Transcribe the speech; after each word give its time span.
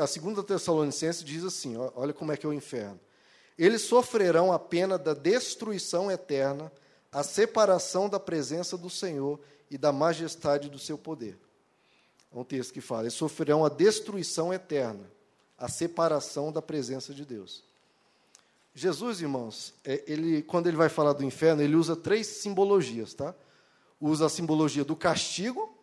a 0.00 0.06
segunda 0.06 0.42
Tessalonicense 0.42 1.24
diz 1.24 1.44
assim: 1.44 1.76
olha 1.94 2.12
como 2.12 2.32
é 2.32 2.36
que 2.36 2.46
é 2.46 2.48
o 2.48 2.52
inferno. 2.52 3.00
Eles 3.58 3.82
sofrerão 3.82 4.52
a 4.52 4.58
pena 4.58 4.98
da 4.98 5.14
destruição 5.14 6.10
eterna, 6.10 6.70
a 7.10 7.22
separação 7.22 8.08
da 8.08 8.20
presença 8.20 8.76
do 8.76 8.90
Senhor 8.90 9.40
e 9.70 9.78
da 9.78 9.92
majestade 9.92 10.68
do 10.68 10.78
seu 10.78 10.98
poder. 10.98 11.38
É 12.32 12.38
um 12.38 12.44
texto 12.44 12.72
que 12.72 12.80
fala: 12.80 13.04
eles 13.04 13.14
sofrerão 13.14 13.64
a 13.64 13.68
destruição 13.68 14.52
eterna, 14.52 15.10
a 15.58 15.68
separação 15.68 16.52
da 16.52 16.60
presença 16.60 17.14
de 17.14 17.24
Deus. 17.24 17.64
Jesus, 18.74 19.22
irmãos, 19.22 19.72
é, 19.82 20.04
ele, 20.06 20.42
quando 20.42 20.66
ele 20.66 20.76
vai 20.76 20.90
falar 20.90 21.14
do 21.14 21.24
inferno, 21.24 21.62
ele 21.62 21.74
usa 21.74 21.96
três 21.96 22.26
simbologias, 22.26 23.14
tá? 23.14 23.34
Usa 23.98 24.26
a 24.26 24.28
simbologia 24.28 24.84
do 24.84 24.94
castigo, 24.94 25.74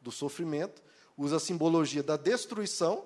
do 0.00 0.10
sofrimento, 0.10 0.82
usa 1.16 1.36
a 1.36 1.40
simbologia 1.40 2.02
da 2.02 2.16
destruição 2.16 3.04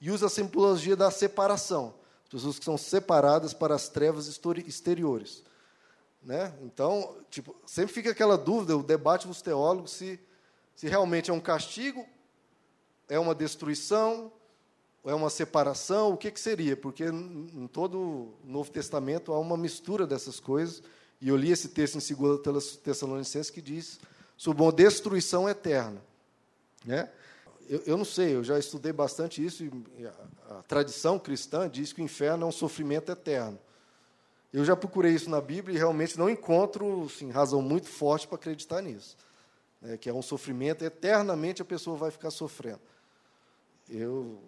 e 0.00 0.10
usa 0.10 0.26
a 0.26 0.30
simbologia 0.30 0.96
da 0.96 1.10
separação. 1.10 1.94
Pessoas 2.30 2.58
que 2.58 2.64
são 2.64 2.76
separadas 2.76 3.54
para 3.54 3.74
as 3.74 3.88
trevas 3.88 4.28
exteriores. 4.66 5.42
Né? 6.22 6.52
Então, 6.62 7.16
tipo, 7.30 7.56
sempre 7.64 7.94
fica 7.94 8.10
aquela 8.10 8.36
dúvida, 8.36 8.76
o 8.76 8.82
debate 8.82 9.26
dos 9.26 9.40
teólogos, 9.40 9.92
se, 9.92 10.20
se 10.76 10.88
realmente 10.88 11.30
é 11.30 11.34
um 11.34 11.40
castigo, 11.40 12.06
é 13.08 13.18
uma 13.18 13.34
destruição, 13.34 14.30
é 15.04 15.14
uma 15.14 15.30
separação, 15.30 16.12
o 16.12 16.16
que, 16.16 16.30
que 16.30 16.40
seria? 16.40 16.76
Porque 16.76 17.04
em 17.04 17.66
todo 17.66 17.98
o 17.98 18.34
Novo 18.44 18.70
Testamento 18.70 19.32
há 19.32 19.38
uma 19.38 19.56
mistura 19.56 20.06
dessas 20.06 20.38
coisas, 20.38 20.82
e 21.20 21.28
eu 21.28 21.36
li 21.36 21.50
esse 21.50 21.68
texto 21.68 21.96
em 21.96 22.14
2 22.14 22.76
Tessalonicenses 22.76 23.50
que 23.50 23.62
diz 23.62 23.98
sobre 24.36 24.62
uma 24.62 24.72
destruição 24.72 25.48
eterna. 25.48 26.00
Né? 26.84 27.10
Eu, 27.68 27.82
eu, 27.84 27.96
não 27.96 28.04
sei, 28.04 28.34
eu 28.34 28.42
já 28.42 28.58
estudei 28.58 28.92
bastante 28.92 29.44
isso, 29.44 29.64
e 29.64 30.06
a, 30.06 30.58
a 30.58 30.62
tradição 30.62 31.18
cristã 31.18 31.68
diz 31.68 31.92
que 31.92 32.00
o 32.00 32.04
inferno 32.04 32.44
é 32.44 32.48
um 32.48 32.52
sofrimento 32.52 33.12
eterno. 33.12 33.58
Eu 34.50 34.64
já 34.64 34.74
procurei 34.74 35.12
isso 35.12 35.28
na 35.28 35.40
Bíblia 35.40 35.76
e 35.76 35.78
realmente 35.78 36.18
não 36.18 36.30
encontro 36.30 37.04
assim, 37.04 37.30
razão 37.30 37.60
muito 37.60 37.86
forte 37.86 38.26
para 38.26 38.36
acreditar 38.36 38.80
nisso. 38.80 39.16
Né, 39.82 39.98
que 39.98 40.08
é 40.08 40.12
um 40.12 40.22
sofrimento, 40.22 40.82
eternamente 40.82 41.60
a 41.60 41.64
pessoa 41.64 41.96
vai 41.96 42.10
ficar 42.10 42.30
sofrendo. 42.30 42.80
Eu, 43.88 44.38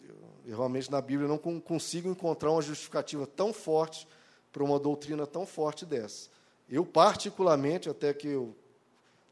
eu, 0.00 0.14
eu 0.46 0.56
realmente 0.56 0.90
na 0.90 1.00
Bíblia 1.00 1.28
não 1.28 1.38
consigo 1.38 2.08
encontrar 2.08 2.52
uma 2.52 2.62
justificativa 2.62 3.26
tão 3.26 3.52
forte 3.52 4.06
para 4.52 4.62
uma 4.62 4.78
doutrina 4.78 5.26
tão 5.26 5.44
forte 5.44 5.84
dessa. 5.84 6.30
Eu, 6.70 6.84
particularmente, 6.84 7.88
até 7.88 8.14
que 8.14 8.28
eu 8.28 8.54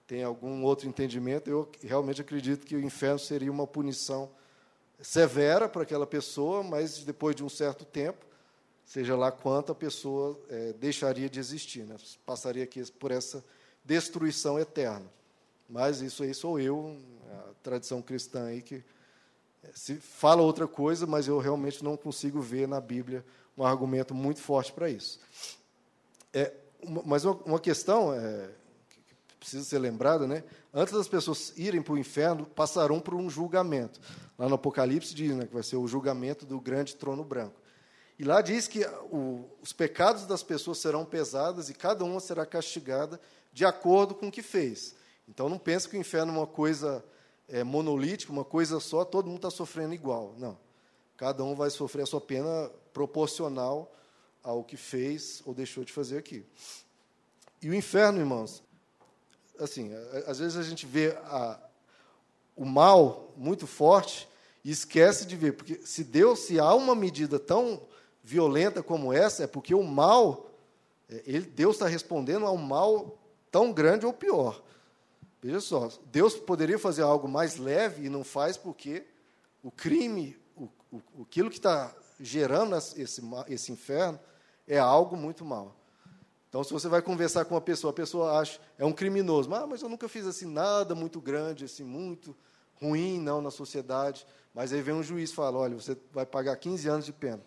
tenha 0.07 0.27
algum 0.27 0.63
outro 0.63 0.89
entendimento, 0.89 1.51
eu 1.51 1.69
realmente 1.83 2.21
acredito 2.21 2.65
que 2.65 2.77
o 2.77 2.81
inferno 2.81 3.19
seria 3.19 3.51
uma 3.51 3.67
punição 3.67 4.31
severa 5.01 5.69
para 5.69 5.83
aquela 5.83 6.07
pessoa, 6.07 6.63
mas 6.63 6.99
depois 7.05 7.35
de 7.35 7.45
um 7.45 7.49
certo 7.49 7.85
tempo, 7.85 8.25
seja 8.85 9.17
lá 9.17 9.33
quanto 9.33 9.73
a 9.73 9.75
pessoa 9.75 10.39
é, 10.49 10.73
deixaria 10.75 11.29
de 11.29 11.41
existir, 11.41 11.85
né? 11.85 11.97
passaria 12.25 12.63
aqui 12.63 12.85
por 12.93 13.11
essa 13.11 13.45
destruição 13.85 14.59
eterna. 14.59 15.07
Mas 15.69 16.01
isso 16.01 16.23
aí 16.23 16.33
sou 16.33 16.61
eu, 16.61 16.97
a 17.33 17.55
tradição 17.63 18.01
cristã 18.01 18.47
aí 18.47 18.63
que 18.63 18.85
é, 19.65 19.71
se 19.75 19.97
fala 19.97 20.41
outra 20.41 20.69
coisa, 20.69 21.05
mas 21.07 21.27
eu 21.27 21.39
realmente 21.39 21.83
não 21.83 21.97
consigo 21.97 22.41
ver 22.41 22.69
na 22.69 22.81
Bíblia 22.81 23.25
um 23.59 23.65
argumento 23.65 24.15
muito 24.15 24.41
forte 24.41 24.73
para 24.73 24.89
isso. 24.89 25.19
É, 26.33 26.53
uma, 26.81 27.03
mas 27.05 27.25
uma, 27.25 27.35
uma 27.45 27.59
questão 27.59 28.15
é, 28.15 28.51
precisa 29.47 29.65
ser 29.65 29.79
lembrada, 29.79 30.27
né? 30.27 30.43
Antes 30.75 30.93
das 30.93 31.07
pessoas 31.07 31.53
irem 31.57 31.81
para 31.81 31.95
o 31.95 31.99
inferno, 31.99 32.47
passarão 32.47 32.99
por 32.99 33.15
um 33.15 33.31
julgamento. 33.31 34.01
Lá 34.37 34.49
no 34.49 34.57
Apocalipse 34.57 35.15
diz 35.15 35.37
né, 35.37 35.47
que 35.47 35.55
vai 35.55 35.63
ser 35.63 35.77
o 35.77 35.87
julgamento 35.87 36.45
do 36.45 36.61
grande 36.61 36.97
trono 36.97 37.23
branco. 37.23 37.55
E 38.19 38.25
lá 38.25 38.41
diz 38.41 38.67
que 38.67 38.85
o, 39.13 39.49
os 39.63 39.73
pecados 39.73 40.27
das 40.27 40.43
pessoas 40.43 40.79
serão 40.79 41.05
pesados 41.05 41.71
e 41.71 41.75
cada 41.75 42.05
uma 42.05 42.19
será 42.19 42.45
castigada 42.45 43.21
de 43.53 43.65
acordo 43.65 44.17
com 44.17 44.27
o 44.27 44.33
que 44.33 44.43
fez. 44.43 44.97
Então 45.29 45.49
não 45.49 45.59
pense 45.59 45.89
que 45.89 45.97
o 45.97 46.01
inferno 46.01 46.33
é 46.33 46.39
uma 46.39 46.47
coisa 46.47 47.05
é, 47.49 47.63
monolítica, 47.63 48.33
uma 48.33 48.45
coisa 48.45 48.81
só, 48.81 49.05
todo 49.05 49.27
mundo 49.27 49.37
está 49.37 49.51
sofrendo 49.51 49.95
igual. 49.95 50.35
Não. 50.39 50.59
Cada 51.17 51.45
um 51.45 51.55
vai 51.55 51.71
sofrer 51.71 52.03
a 52.03 52.07
sua 52.07 52.21
pena 52.21 52.69
proporcional 52.93 53.95
ao 54.43 54.65
que 54.65 54.77
fez 54.77 55.41
ou 55.47 55.55
deixou 55.55 55.85
de 55.85 55.93
fazer 55.93 56.19
aqui. 56.19 56.45
E 57.63 57.71
o 57.71 57.75
inferno, 57.75 58.19
irmãos, 58.19 58.63
assim, 59.59 59.93
às 60.27 60.39
vezes 60.39 60.57
a 60.57 60.63
gente 60.63 60.87
vê 60.87 61.17
a, 61.25 61.59
o 62.57 62.65
mal 62.65 63.33
muito 63.37 63.67
forte 63.67 64.29
e 64.65 64.71
esquece 64.71 65.27
de 65.27 65.37
ver, 65.37 65.53
porque 65.53 65.81
se 65.85 66.03
Deus, 66.03 66.41
se 66.41 66.59
há 66.59 66.75
uma 66.75 66.95
medida 66.95 67.39
tão 67.39 67.81
violenta 68.23 68.83
como 68.83 69.13
essa, 69.13 69.45
é 69.45 69.47
porque 69.47 69.75
o 69.75 69.85
mal, 69.85 70.51
é, 71.09 71.23
ele, 71.27 71.47
Deus 71.47 71.77
está 71.77 71.87
respondendo 71.87 72.47
a 72.47 72.51
um 72.51 72.57
mal 72.57 73.17
tão 73.51 73.73
grande 73.73 74.05
ou 74.05 74.13
pior. 74.13 74.61
Veja 75.41 75.61
só, 75.61 75.89
Deus 76.07 76.35
poderia 76.35 76.79
fazer 76.79 77.03
algo 77.03 77.29
mais 77.29 77.57
leve 77.57 78.07
e 78.07 78.09
não 78.09 78.25
faz 78.25 78.57
porque 78.57 79.07
o 79.63 79.71
crime, 79.71 80.37
o, 80.57 80.69
o, 80.91 81.23
aquilo 81.23 81.51
que 81.51 81.59
está 81.59 81.95
gerando 82.19 82.75
esse, 82.75 83.23
esse 83.49 83.73
inferno, 83.73 84.19
é 84.67 84.79
algo 84.79 85.17
muito 85.17 85.45
mal. 85.45 85.77
Então, 86.57 86.65
se 86.65 86.73
você 86.73 86.89
vai 86.89 87.03
conversar 87.03 87.45
com 87.45 87.55
uma 87.55 87.61
pessoa, 87.61 87.91
a 87.91 87.95
pessoa 87.95 88.41
acha, 88.41 88.59
é 88.79 88.85
um 88.87 88.91
criminoso, 88.91 89.55
ah, 89.55 89.67
mas 89.67 89.83
eu 89.83 89.91
nunca 89.91 90.09
fiz 90.09 90.27
assim 90.27 90.47
nada 90.47 90.95
muito 90.95 91.21
grande, 91.21 91.67
assim, 91.67 91.85
muito 91.85 92.35
ruim, 92.81 93.21
não, 93.21 93.43
na 93.43 93.51
sociedade. 93.51 94.27
Mas 94.55 94.73
aí 94.73 94.81
vem 94.81 94.95
um 94.95 95.03
juiz 95.03 95.29
e 95.29 95.35
fala, 95.35 95.59
olha, 95.59 95.75
você 95.75 95.95
vai 96.11 96.25
pagar 96.25 96.57
15 96.57 96.89
anos 96.89 97.05
de 97.05 97.13
pena. 97.13 97.43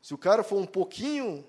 Se 0.00 0.14
o 0.14 0.16
cara 0.16 0.42
for 0.42 0.56
um 0.56 0.64
pouquinho, 0.64 1.44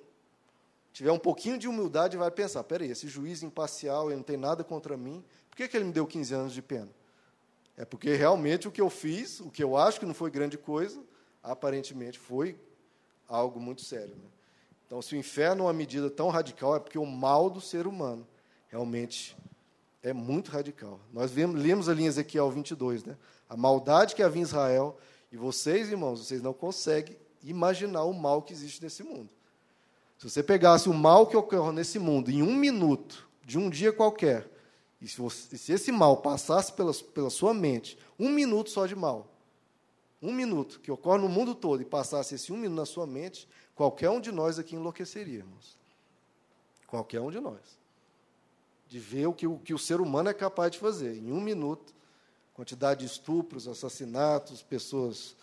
tiver 0.91 1.13
um 1.13 1.17
pouquinho 1.17 1.57
de 1.57 1.69
humildade, 1.69 2.17
vai 2.17 2.29
pensar: 2.29 2.61
peraí, 2.66 2.91
esse 2.91 3.07
juiz 3.07 3.44
imparcial, 3.44 4.09
ele 4.09 4.17
não 4.17 4.23
tem 4.23 4.35
nada 4.35 4.61
contra 4.61 4.97
mim, 4.97 5.23
por 5.50 5.55
que, 5.55 5.69
que 5.69 5.77
ele 5.77 5.85
me 5.85 5.94
deu 5.94 6.05
15 6.05 6.33
anos 6.33 6.51
de 6.51 6.61
pena? 6.61 6.89
É 7.77 7.85
porque 7.85 8.13
realmente 8.13 8.67
o 8.67 8.71
que 8.71 8.81
eu 8.81 8.89
fiz, 8.89 9.39
o 9.39 9.50
que 9.50 9.63
eu 9.63 9.77
acho 9.77 10.01
que 10.01 10.05
não 10.05 10.13
foi 10.13 10.29
grande 10.29 10.57
coisa, 10.57 11.01
aparentemente 11.41 12.19
foi 12.19 12.59
algo 13.25 13.57
muito 13.57 13.83
sério. 13.83 14.17
Né? 14.17 14.33
Então, 14.85 15.01
se 15.01 15.16
o 15.16 15.17
inferno 15.17 15.63
é 15.63 15.66
uma 15.67 15.73
medida 15.73 16.09
tão 16.09 16.29
radical, 16.29 16.75
é 16.75 16.79
porque 16.79 16.97
o 16.97 17.05
mal 17.05 17.49
do 17.49 17.59
ser 17.59 17.88
humano 17.88 18.27
realmente 18.67 19.35
é 20.01 20.13
muito 20.13 20.51
radical. 20.51 20.99
Nós 21.11 21.31
vemos, 21.31 21.61
lemos 21.61 21.88
ali 21.88 22.03
em 22.03 22.07
Ezequiel 22.07 22.51
22, 22.51 23.03
né? 23.03 23.17
a 23.49 23.55
maldade 23.55 24.16
que 24.16 24.23
havia 24.23 24.41
em 24.41 24.44
Israel, 24.44 24.97
e 25.31 25.38
vocês, 25.38 25.89
irmãos, 25.89 26.25
vocês 26.25 26.41
não 26.41 26.53
conseguem 26.53 27.17
imaginar 27.44 28.03
o 28.03 28.13
mal 28.13 28.41
que 28.41 28.53
existe 28.53 28.81
nesse 28.83 29.03
mundo. 29.03 29.29
Se 30.17 30.29
você 30.29 30.44
pegasse 30.44 30.88
o 30.89 30.94
mal 30.94 31.27
que 31.27 31.35
ocorre 31.35 31.73
nesse 31.73 32.00
mundo 32.00 32.29
em 32.31 32.41
um 32.41 32.55
minuto, 32.55 33.27
de 33.44 33.57
um 33.57 33.69
dia 33.69 33.91
qualquer, 33.91 34.50
e 35.01 35.07
se, 35.07 35.17
você, 35.17 35.57
se 35.57 35.73
esse 35.73 35.91
mal 35.91 36.17
passasse 36.17 36.71
pela, 36.71 36.94
pela 36.94 37.29
sua 37.29 37.53
mente, 37.53 37.97
um 38.17 38.29
minuto 38.29 38.69
só 38.69 38.85
de 38.85 38.95
mal, 38.95 39.32
um 40.23 40.34
minuto 40.34 40.79
que 40.79 40.89
ocorre 40.89 41.22
no 41.22 41.28
mundo 41.28 41.53
todo, 41.53 41.81
e 41.81 41.85
passasse 41.85 42.35
esse 42.35 42.51
um 42.53 42.57
minuto 42.57 42.78
na 42.78 42.85
sua 42.85 43.06
mente, 43.06 43.47
qualquer 43.75 44.09
um 44.09 44.22
de 44.22 44.31
nós 44.31 44.57
aqui 44.57 44.75
enlouqueceríamos. 44.75 45.78
Qualquer 46.88 47.19
um 47.19 47.29
de 47.29 47.41
nós. 47.41 47.59
De 48.88 49.00
ver 49.00 49.28
o 49.28 49.33
que, 49.33 49.45
o 49.45 49.59
que 49.59 49.73
o 49.73 49.78
ser 49.78 50.00
humano 50.00 50.29
é 50.29 50.33
capaz 50.33 50.72
de 50.72 50.79
fazer. 50.79 51.17
Em 51.17 51.31
um 51.31 51.41
minuto, 51.41 51.94
quantidade 52.53 53.01
de 53.01 53.07
estupros, 53.07 53.67
assassinatos, 53.67 54.62
pessoas 54.62 55.35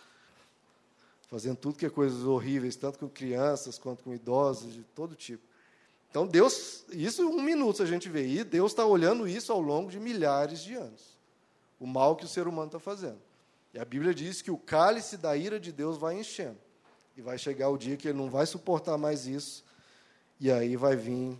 fazendo 1.29 1.57
tudo 1.57 1.77
que 1.77 1.85
é 1.85 1.89
coisas 1.89 2.23
horríveis, 2.23 2.75
tanto 2.75 2.99
com 2.99 3.07
crianças 3.07 3.77
quanto 3.77 4.03
com 4.03 4.13
idosos, 4.13 4.73
de 4.73 4.83
todo 4.95 5.15
tipo. 5.15 5.43
Então, 6.09 6.27
Deus, 6.27 6.83
isso 6.91 7.25
um 7.25 7.41
minuto 7.41 7.81
a 7.81 7.85
gente 7.85 8.09
vê, 8.09 8.27
e 8.27 8.43
Deus 8.43 8.71
está 8.71 8.85
olhando 8.85 9.25
isso 9.25 9.51
ao 9.53 9.61
longo 9.61 9.89
de 9.89 9.97
milhares 9.97 10.61
de 10.61 10.73
anos. 10.73 11.15
O 11.79 11.87
mal 11.87 12.17
que 12.17 12.25
o 12.25 12.27
ser 12.27 12.47
humano 12.47 12.67
está 12.67 12.79
fazendo. 12.79 13.30
E 13.73 13.79
a 13.79 13.85
Bíblia 13.85 14.13
diz 14.13 14.41
que 14.41 14.51
o 14.51 14.57
cálice 14.57 15.17
da 15.17 15.35
ira 15.35 15.59
de 15.59 15.71
Deus 15.71 15.97
vai 15.97 16.19
enchendo. 16.19 16.57
E 17.15 17.21
vai 17.21 17.37
chegar 17.37 17.69
o 17.69 17.77
dia 17.77 17.97
que 17.97 18.07
ele 18.07 18.17
não 18.17 18.29
vai 18.29 18.45
suportar 18.45 18.97
mais 18.97 19.27
isso, 19.27 19.63
e 20.39 20.51
aí 20.51 20.75
vai 20.75 20.95
vir 20.95 21.39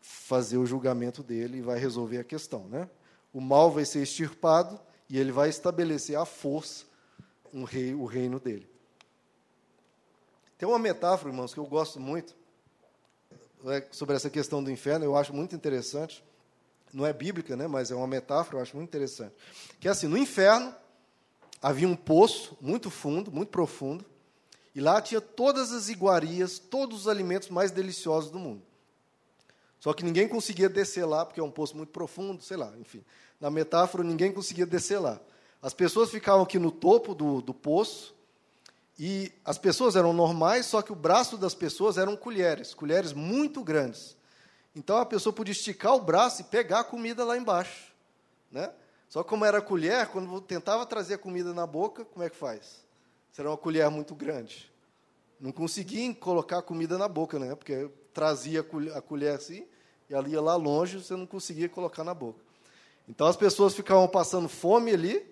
fazer 0.00 0.56
o 0.56 0.66
julgamento 0.66 1.22
dele 1.22 1.58
e 1.58 1.62
vai 1.62 1.78
resolver 1.78 2.18
a 2.18 2.24
questão. 2.24 2.66
Né? 2.68 2.88
O 3.32 3.40
mal 3.40 3.70
vai 3.70 3.84
ser 3.84 4.02
extirpado 4.02 4.80
e 5.08 5.18
ele 5.18 5.30
vai 5.30 5.48
estabelecer 5.48 6.16
à 6.16 6.24
força 6.24 6.84
um 7.52 7.64
rei, 7.64 7.94
o 7.94 8.04
reino 8.04 8.40
dele. 8.40 8.68
Tem 10.56 10.68
uma 10.68 10.78
metáfora, 10.78 11.30
irmãos, 11.30 11.54
que 11.54 11.60
eu 11.60 11.66
gosto 11.66 12.00
muito 12.00 12.34
né, 13.62 13.84
sobre 13.90 14.16
essa 14.16 14.28
questão 14.28 14.62
do 14.62 14.70
inferno, 14.70 15.04
eu 15.04 15.16
acho 15.16 15.32
muito 15.32 15.54
interessante. 15.54 16.24
Não 16.92 17.06
é 17.06 17.12
bíblica, 17.12 17.56
né, 17.56 17.66
mas 17.66 17.90
é 17.90 17.94
uma 17.94 18.06
metáfora, 18.06 18.56
eu 18.56 18.62
acho 18.62 18.76
muito 18.76 18.88
interessante. 18.88 19.34
Que 19.78 19.88
é 19.88 19.90
assim, 19.90 20.08
no 20.08 20.16
inferno 20.16 20.74
havia 21.60 21.88
um 21.88 21.96
poço 21.96 22.56
muito 22.60 22.90
fundo, 22.90 23.30
muito 23.30 23.48
profundo, 23.48 24.04
e 24.74 24.80
lá 24.80 25.00
tinha 25.00 25.20
todas 25.20 25.72
as 25.72 25.88
iguarias, 25.88 26.58
todos 26.58 27.00
os 27.00 27.08
alimentos 27.08 27.48
mais 27.48 27.70
deliciosos 27.70 28.30
do 28.30 28.38
mundo. 28.38 28.62
Só 29.80 29.92
que 29.92 30.04
ninguém 30.04 30.28
conseguia 30.28 30.68
descer 30.68 31.04
lá, 31.04 31.24
porque 31.24 31.40
é 31.40 31.42
um 31.42 31.50
poço 31.50 31.76
muito 31.76 31.90
profundo, 31.90 32.42
sei 32.42 32.56
lá, 32.56 32.72
enfim. 32.78 33.04
Na 33.40 33.50
metáfora, 33.50 34.02
ninguém 34.02 34.32
conseguia 34.32 34.66
descer 34.66 34.98
lá. 34.98 35.20
As 35.62 35.72
pessoas 35.74 36.10
ficavam 36.10 36.42
aqui 36.42 36.58
no 36.58 36.70
topo 36.70 37.14
do, 37.14 37.40
do 37.40 37.54
poço, 37.54 38.14
e 38.98 39.32
as 39.44 39.56
pessoas 39.56 39.94
eram 39.94 40.12
normais, 40.12 40.66
só 40.66 40.82
que 40.82 40.92
o 40.92 40.96
braço 40.96 41.38
das 41.38 41.54
pessoas 41.54 41.96
eram 41.96 42.16
colheres, 42.16 42.74
colheres 42.74 43.12
muito 43.12 43.62
grandes. 43.62 44.16
Então 44.74 44.96
a 44.96 45.06
pessoa 45.06 45.32
podia 45.32 45.52
esticar 45.52 45.94
o 45.94 46.00
braço 46.00 46.40
e 46.40 46.44
pegar 46.44 46.80
a 46.80 46.84
comida 46.84 47.24
lá 47.24 47.36
embaixo. 47.36 47.92
Né? 48.50 48.70
Só 49.08 49.22
que 49.22 49.28
como 49.28 49.44
era 49.44 49.60
colher, 49.62 50.06
quando 50.08 50.40
tentava 50.40 50.84
trazer 50.84 51.14
a 51.14 51.18
comida 51.18 51.54
na 51.54 51.66
boca, 51.66 52.04
como 52.04 52.24
é 52.24 52.28
que 52.28 52.36
faz? 52.36 52.84
Será 53.32 53.50
uma 53.50 53.56
colher 53.56 53.88
muito 53.90 54.14
grande. 54.14 54.70
Não 55.40 55.50
conseguia 55.50 56.14
colocar 56.14 56.58
a 56.58 56.62
comida 56.62 56.98
na 56.98 57.08
boca, 57.08 57.38
né? 57.38 57.54
porque 57.54 57.90
trazia 58.12 58.60
a 58.94 59.00
colher 59.00 59.34
assim, 59.34 59.66
e 60.10 60.14
ali 60.14 60.32
ia 60.32 60.40
lá 60.40 60.56
longe, 60.56 60.98
você 60.98 61.14
não 61.14 61.26
conseguia 61.26 61.68
colocar 61.68 62.02
na 62.02 62.12
boca. 62.12 62.40
Então 63.08 63.26
as 63.26 63.36
pessoas 63.36 63.74
ficavam 63.74 64.08
passando 64.08 64.48
fome 64.48 64.92
ali, 64.92 65.24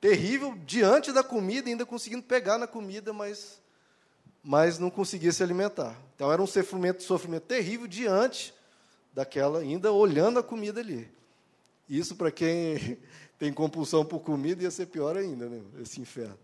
terrível, 0.00 0.56
diante 0.64 1.12
da 1.12 1.22
comida, 1.22 1.68
ainda 1.68 1.86
conseguindo 1.86 2.22
pegar 2.22 2.58
na 2.58 2.66
comida, 2.66 3.12
mas, 3.12 3.60
mas 4.42 4.78
não 4.78 4.90
conseguia 4.90 5.30
se 5.30 5.42
alimentar. 5.42 5.96
Então 6.16 6.32
era 6.32 6.42
um 6.42 6.46
sofrimento, 6.46 7.02
sofrimento 7.02 7.44
terrível 7.44 7.86
diante 7.86 8.54
daquela, 9.12 9.60
ainda 9.60 9.92
olhando 9.92 10.38
a 10.38 10.42
comida 10.42 10.80
ali. 10.80 11.08
Isso 11.90 12.14
para 12.14 12.30
quem 12.30 12.96
tem 13.36 13.52
compulsão 13.52 14.04
por 14.04 14.20
comida 14.20 14.62
ia 14.62 14.70
ser 14.70 14.86
pior 14.86 15.16
ainda, 15.16 15.48
né? 15.48 15.60
esse 15.82 16.00
inferno. 16.00 16.38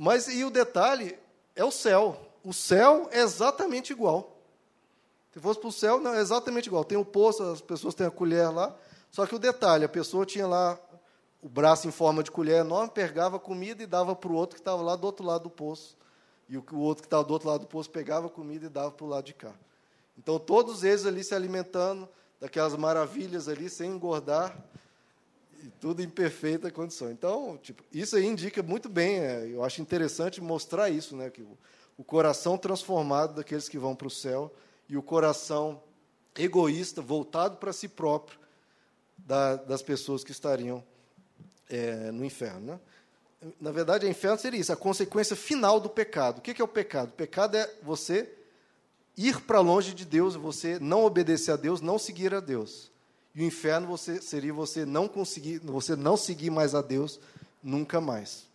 Mas 0.00 0.28
e 0.28 0.42
o 0.44 0.50
detalhe 0.50 1.18
é 1.54 1.62
o 1.62 1.70
céu. 1.70 2.18
O 2.42 2.54
céu 2.54 3.08
é 3.12 3.20
exatamente 3.20 3.92
igual. 3.92 4.34
Se 5.30 5.38
fosse 5.38 5.60
para 5.60 5.68
o 5.68 5.72
céu, 5.72 6.00
não, 6.00 6.14
é 6.14 6.20
exatamente 6.20 6.68
igual. 6.68 6.84
Tem 6.84 6.96
o 6.96 7.04
poço, 7.04 7.42
as 7.42 7.60
pessoas 7.60 7.94
têm 7.94 8.06
a 8.06 8.10
colher 8.10 8.48
lá. 8.50 8.74
Só 9.10 9.26
que 9.26 9.34
o 9.34 9.38
detalhe, 9.38 9.84
a 9.84 9.88
pessoa 9.88 10.24
tinha 10.24 10.46
lá 10.46 10.80
o 11.42 11.48
braço 11.48 11.86
em 11.86 11.90
forma 11.90 12.22
de 12.22 12.30
colher 12.30 12.60
enorme, 12.60 12.90
pegava 12.90 13.38
comida 13.38 13.82
e 13.82 13.86
dava 13.86 14.16
para 14.16 14.30
o 14.32 14.34
outro 14.34 14.56
que 14.56 14.60
estava 14.60 14.80
lá 14.80 14.96
do 14.96 15.04
outro 15.04 15.26
lado 15.26 15.42
do 15.44 15.50
poço. 15.50 15.96
E 16.48 16.56
o, 16.56 16.64
o 16.72 16.78
outro 16.78 17.02
que 17.02 17.06
estava 17.06 17.24
do 17.24 17.32
outro 17.32 17.48
lado 17.48 17.60
do 17.60 17.66
poço 17.66 17.90
pegava 17.90 18.30
comida 18.30 18.66
e 18.66 18.68
dava 18.70 18.90
para 18.90 19.04
o 19.04 19.08
lado 19.08 19.24
de 19.24 19.34
cá. 19.34 19.52
Então, 20.16 20.38
todos 20.38 20.82
eles 20.82 21.04
ali 21.04 21.22
se 21.22 21.34
alimentando 21.34 22.08
daquelas 22.40 22.74
maravilhas 22.76 23.48
ali, 23.48 23.68
sem 23.68 23.90
engordar, 23.90 24.56
e 25.62 25.68
tudo 25.80 26.02
em 26.02 26.08
perfeita 26.08 26.70
condição. 26.70 27.10
Então, 27.10 27.58
tipo, 27.60 27.82
isso 27.92 28.16
aí 28.16 28.26
indica 28.26 28.62
muito 28.62 28.88
bem, 28.88 29.18
é, 29.18 29.48
eu 29.50 29.64
acho 29.64 29.82
interessante 29.82 30.40
mostrar 30.40 30.88
isso, 30.88 31.16
né, 31.16 31.30
que 31.30 31.42
o, 31.42 31.58
o 31.96 32.04
coração 32.04 32.56
transformado 32.56 33.34
daqueles 33.34 33.68
que 33.68 33.78
vão 33.78 33.94
para 33.94 34.06
o 34.06 34.10
céu 34.10 34.54
e 34.88 34.96
o 34.96 35.02
coração 35.02 35.82
egoísta, 36.36 37.02
voltado 37.02 37.56
para 37.56 37.72
si 37.72 37.88
próprio, 37.88 38.38
da, 39.16 39.56
das 39.56 39.82
pessoas 39.82 40.22
que 40.22 40.30
estariam 40.30 40.82
é, 41.68 42.12
no 42.12 42.24
inferno. 42.24 42.60
Né? 42.60 42.80
Na 43.60 43.72
verdade, 43.72 44.06
o 44.06 44.08
inferno 44.08 44.38
seria 44.38 44.60
isso, 44.60 44.72
a 44.72 44.76
consequência 44.76 45.34
final 45.34 45.80
do 45.80 45.88
pecado. 45.88 46.38
O 46.38 46.40
que 46.40 46.60
é 46.60 46.64
o 46.64 46.68
pecado? 46.68 47.08
O 47.08 47.12
pecado 47.12 47.56
é 47.56 47.68
você 47.82 48.37
ir 49.18 49.40
para 49.40 49.60
longe 49.60 49.92
de 49.92 50.04
Deus, 50.04 50.36
você 50.36 50.78
não 50.78 51.04
obedecer 51.04 51.50
a 51.50 51.56
Deus, 51.56 51.80
não 51.80 51.98
seguir 51.98 52.32
a 52.32 52.40
Deus. 52.40 52.90
E 53.34 53.42
o 53.42 53.44
inferno 53.44 53.88
você, 53.88 54.22
seria 54.22 54.52
você 54.54 54.86
não 54.86 55.08
conseguir, 55.08 55.58
você 55.58 55.96
não 55.96 56.16
seguir 56.16 56.50
mais 56.50 56.74
a 56.74 56.80
Deus 56.80 57.18
nunca 57.62 58.00
mais. 58.00 58.46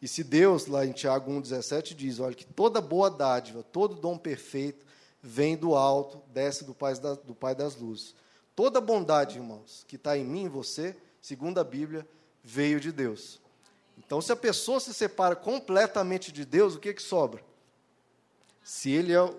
E 0.00 0.06
se 0.06 0.22
Deus, 0.22 0.66
lá 0.66 0.84
em 0.84 0.92
Tiago 0.92 1.32
1,17, 1.32 1.94
diz, 1.94 2.20
olha, 2.20 2.34
que 2.34 2.44
toda 2.44 2.80
boa 2.80 3.10
dádiva, 3.10 3.62
todo 3.62 3.94
dom 3.94 4.18
perfeito, 4.18 4.84
vem 5.22 5.56
do 5.56 5.74
alto, 5.74 6.20
desce 6.32 6.64
do 6.64 6.74
Pai, 6.74 6.94
do 7.24 7.34
pai 7.34 7.54
das 7.54 7.74
luzes. 7.76 8.14
Toda 8.54 8.80
bondade, 8.80 9.38
irmãos, 9.38 9.84
que 9.88 9.96
está 9.96 10.16
em 10.16 10.24
mim 10.24 10.44
e 10.44 10.48
você, 10.48 10.94
segundo 11.20 11.58
a 11.58 11.64
Bíblia, 11.64 12.06
veio 12.44 12.78
de 12.78 12.92
Deus. 12.92 13.40
Então, 13.98 14.20
se 14.20 14.30
a 14.30 14.36
pessoa 14.36 14.78
se 14.78 14.92
separa 14.92 15.34
completamente 15.34 16.30
de 16.30 16.44
Deus, 16.44 16.74
o 16.74 16.78
que, 16.78 16.94
que 16.94 17.02
sobra? 17.02 17.42
Se 18.62 18.90
ele 18.90 19.12
é 19.12 19.34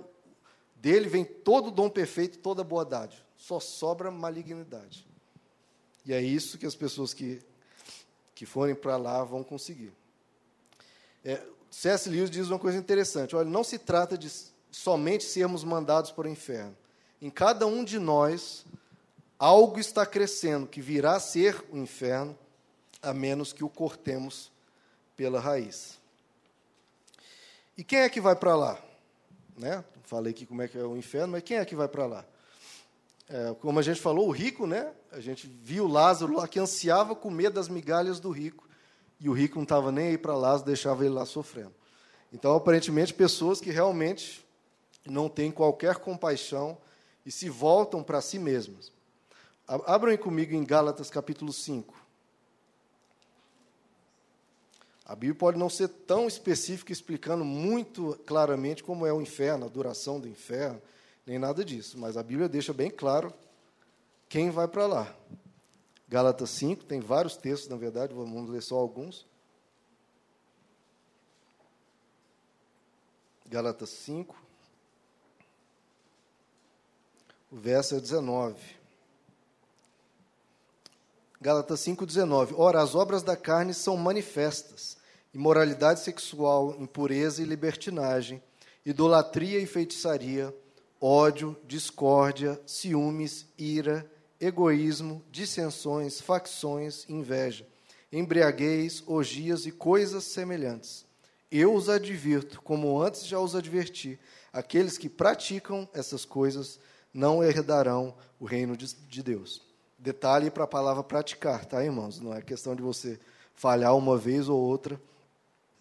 dele 0.88 1.10
vem 1.10 1.26
todo 1.26 1.68
o 1.68 1.72
dom 1.72 1.90
perfeito, 1.90 2.40
toda 2.40 2.64
boa 2.64 2.86
dádiva. 2.86 3.22
Só 3.36 3.60
sobra 3.60 4.10
malignidade. 4.10 5.06
E 6.06 6.14
é 6.14 6.22
isso 6.22 6.58
que 6.58 6.66
as 6.66 6.76
pessoas 6.76 7.14
que, 7.14 7.42
que 8.34 8.46
forem 8.46 8.74
para 8.74 8.96
lá 8.96 9.22
vão 9.26 9.44
conseguir. 9.44 9.92
É, 11.26 11.44
C.S. 11.70 12.10
Lewis 12.10 12.30
diz 12.30 12.48
uma 12.48 12.58
coisa 12.58 12.78
interessante. 12.78 13.36
Olha, 13.36 13.50
não 13.50 13.66
se 13.66 13.78
trata 13.78 14.18
de 14.18 14.32
somente 14.72 15.26
sermos 15.26 15.62
mandados 15.62 16.10
para 16.10 16.26
o 16.26 16.32
inferno. 16.32 16.76
Em 17.22 17.30
cada 17.30 17.68
um 17.68 17.84
de 17.84 18.00
nós, 18.00 18.66
algo 19.38 19.82
está 19.82 20.06
crescendo 20.06 20.68
que 20.68 20.82
virá 20.82 21.18
a 21.18 21.20
ser 21.20 21.66
o 21.70 21.78
inferno 21.78 22.38
a 23.02 23.14
menos 23.14 23.52
que 23.52 23.64
o 23.64 23.70
cortemos 23.70 24.54
pela 25.18 25.42
raiz. 25.42 26.00
E 27.78 27.84
quem 27.84 28.00
é 28.00 28.10
que 28.10 28.22
vai 28.22 28.38
para 28.38 28.56
lá? 28.56 28.87
Né? 29.58 29.84
Falei 30.04 30.32
aqui 30.32 30.46
como 30.46 30.62
é 30.62 30.68
que 30.68 30.78
é 30.78 30.84
o 30.84 30.96
inferno, 30.96 31.34
mas 31.34 31.44
quem 31.44 31.58
é 31.58 31.66
que 31.66 31.76
vai 31.76 31.88
para 31.88 32.06
lá? 32.06 32.26
É, 33.28 33.56
como 33.60 33.80
a 33.80 33.82
gente 33.82 34.00
falou, 34.00 34.28
o 34.28 34.32
rico, 34.32 34.66
né? 34.68 34.94
A 35.12 35.20
gente 35.20 35.48
viu 35.48 35.88
Lázaro 35.88 36.36
lá 36.36 36.48
que 36.48 36.60
ansiava 36.60 37.16
comer 37.16 37.50
das 37.50 37.68
migalhas 37.68 38.20
do 38.20 38.30
rico, 38.30 38.68
e 39.20 39.28
o 39.28 39.34
rico 39.34 39.56
não 39.56 39.64
estava 39.64 39.92
nem 39.92 40.10
aí 40.10 40.18
para 40.18 40.36
Lázaro, 40.36 40.68
deixava 40.68 41.04
ele 41.04 41.14
lá 41.14 41.26
sofrendo. 41.26 41.74
Então, 42.32 42.56
aparentemente, 42.56 43.14
pessoas 43.14 43.60
que 43.60 43.72
realmente 43.72 44.46
não 45.06 45.28
têm 45.28 45.52
qualquer 45.52 45.96
compaixão 45.98 46.78
e 47.26 47.32
se 47.32 47.50
voltam 47.50 48.04
para 48.04 48.22
si 48.22 48.38
mesmas. 48.38 48.92
Abram 49.68 50.16
comigo 50.18 50.54
em 50.54 50.64
Gálatas 50.64 51.10
capítulo 51.10 51.52
5. 51.52 51.97
A 55.08 55.16
Bíblia 55.16 55.40
pode 55.40 55.58
não 55.58 55.70
ser 55.70 55.88
tão 55.88 56.28
específica, 56.28 56.92
explicando 56.92 57.46
muito 57.46 58.20
claramente 58.26 58.84
como 58.84 59.06
é 59.06 59.14
o 59.14 59.22
inferno, 59.22 59.66
a 59.66 59.70
duração 59.70 60.20
do 60.20 60.28
inferno, 60.28 60.82
nem 61.26 61.40
nada 61.40 61.64
disso, 61.64 61.98
mas 61.98 62.18
a 62.18 62.24
Bíblia 62.24 62.50
deixa 62.50 62.74
bem 62.74 62.92
claro 62.92 63.34
quem 64.28 64.50
vai 64.50 64.68
para 64.68 64.86
lá. 64.86 65.16
Gálatas 66.10 66.50
5, 66.50 66.84
tem 66.84 67.00
vários 67.00 67.38
textos, 67.38 67.70
na 67.70 67.78
verdade, 67.78 68.14
vamos 68.14 68.50
ler 68.50 68.62
só 68.62 68.76
alguns. 68.76 69.26
Gálatas 73.46 73.90
5, 73.90 74.36
o 77.50 77.56
verso 77.56 77.96
é 77.96 78.00
19. 78.02 78.78
Gálatas 81.40 81.80
5,19. 81.82 82.56
Ora, 82.58 82.82
as 82.82 82.96
obras 82.96 83.22
da 83.22 83.38
carne 83.38 83.74
são 83.74 83.96
manifestas: 83.96 84.97
imoralidade 85.38 86.00
sexual, 86.00 86.76
impureza 86.80 87.44
e 87.44 87.46
libertinagem, 87.46 88.42
idolatria 88.84 89.60
e 89.60 89.68
feitiçaria, 89.68 90.52
ódio, 91.00 91.56
discórdia, 91.68 92.60
ciúmes, 92.66 93.46
ira, 93.56 94.04
egoísmo, 94.42 95.24
dissensões, 95.32 96.20
facções, 96.20 97.06
inveja, 97.08 97.68
embriaguez, 98.12 99.04
orgias 99.06 99.68
e 99.68 99.72
coisas 99.72 100.24
semelhantes. 100.24 101.06
Eu 101.52 101.76
os 101.76 101.88
advirto, 101.88 102.60
como 102.64 103.00
antes 103.00 103.24
já 103.24 103.40
os 103.40 103.56
adverti, 103.56 104.20
aqueles 104.52 104.98
que 104.98 105.08
praticam 105.08 105.88
essas 105.94 106.26
coisas 106.26 106.80
não 107.14 107.44
herdarão 107.44 108.16
o 108.40 108.46
reino 108.46 108.76
de 108.76 109.22
Deus. 109.22 109.62
Detalhe 110.00 110.50
para 110.50 110.64
a 110.64 110.68
palavra 110.68 111.04
praticar, 111.04 111.64
tá, 111.64 111.86
irmãos? 111.86 112.20
Não 112.20 112.34
é 112.34 112.42
questão 112.42 112.76
de 112.76 112.82
você 112.82 113.20
falhar 113.54 113.96
uma 113.96 114.18
vez 114.18 114.50
ou 114.50 114.60
outra 114.60 115.00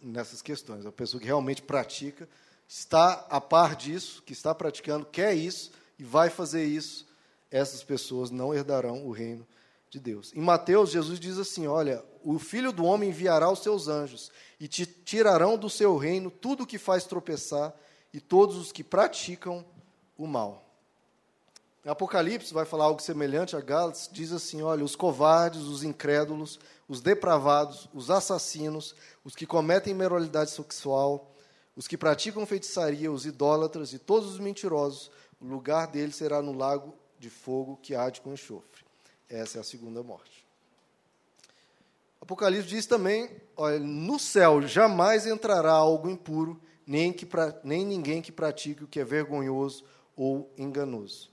nessas 0.06 0.40
questões. 0.40 0.86
A 0.86 0.92
pessoa 0.92 1.20
que 1.20 1.26
realmente 1.26 1.62
pratica, 1.62 2.28
está 2.68 3.26
a 3.28 3.40
par 3.40 3.76
disso, 3.76 4.22
que 4.24 4.32
está 4.32 4.54
praticando, 4.54 5.06
quer 5.06 5.34
isso 5.34 5.70
e 5.98 6.04
vai 6.04 6.30
fazer 6.30 6.64
isso, 6.64 7.06
essas 7.50 7.82
pessoas 7.82 8.30
não 8.30 8.54
herdarão 8.54 9.06
o 9.06 9.12
reino 9.12 9.46
de 9.88 10.00
Deus. 10.00 10.32
Em 10.34 10.40
Mateus, 10.40 10.90
Jesus 10.90 11.18
diz 11.20 11.38
assim: 11.38 11.66
Olha, 11.66 12.04
o 12.24 12.38
filho 12.38 12.72
do 12.72 12.84
homem 12.84 13.10
enviará 13.10 13.50
os 13.50 13.60
seus 13.60 13.88
anjos 13.88 14.30
e 14.58 14.66
te 14.66 14.84
tirarão 14.84 15.56
do 15.56 15.70
seu 15.70 15.96
reino 15.96 16.30
tudo 16.30 16.64
o 16.64 16.66
que 16.66 16.78
faz 16.78 17.04
tropeçar 17.04 17.74
e 18.12 18.20
todos 18.20 18.56
os 18.56 18.72
que 18.72 18.82
praticam 18.82 19.64
o 20.18 20.26
mal. 20.26 20.64
Apocalipse 21.84 22.52
vai 22.52 22.64
falar 22.64 22.86
algo 22.86 23.00
semelhante 23.00 23.54
a 23.54 23.60
Gálatas, 23.60 24.10
diz 24.10 24.32
assim: 24.32 24.60
olha, 24.60 24.84
os 24.84 24.96
covardes, 24.96 25.62
os 25.62 25.84
incrédulos, 25.84 26.58
os 26.88 27.00
depravados, 27.00 27.88
os 27.92 28.10
assassinos, 28.10 28.94
os 29.24 29.34
que 29.34 29.46
cometem 29.46 29.92
imoralidade 29.92 30.50
sexual, 30.50 31.32
os 31.74 31.86
que 31.86 31.96
praticam 31.96 32.46
feitiçaria, 32.46 33.10
os 33.10 33.26
idólatras 33.26 33.92
e 33.92 33.98
todos 33.98 34.32
os 34.32 34.38
mentirosos, 34.38 35.10
o 35.40 35.46
lugar 35.46 35.88
deles 35.88 36.16
será 36.16 36.40
no 36.40 36.52
lago 36.52 36.94
de 37.18 37.28
fogo 37.28 37.78
que 37.82 37.94
arde 37.94 38.20
com 38.20 38.32
enxofre. 38.32 38.84
Essa 39.28 39.58
é 39.58 39.60
a 39.60 39.64
segunda 39.64 40.02
morte. 40.02 40.46
Apocalipse 42.20 42.68
diz 42.68 42.86
também: 42.86 43.30
olha, 43.56 43.78
no 43.78 44.18
céu 44.18 44.62
jamais 44.62 45.26
entrará 45.26 45.72
algo 45.72 46.08
impuro, 46.08 46.60
nem, 46.86 47.12
que, 47.12 47.26
nem 47.62 47.84
ninguém 47.84 48.22
que 48.22 48.32
pratique 48.32 48.84
o 48.84 48.88
que 48.88 49.00
é 49.00 49.04
vergonhoso 49.04 49.84
ou 50.16 50.50
enganoso. 50.56 51.30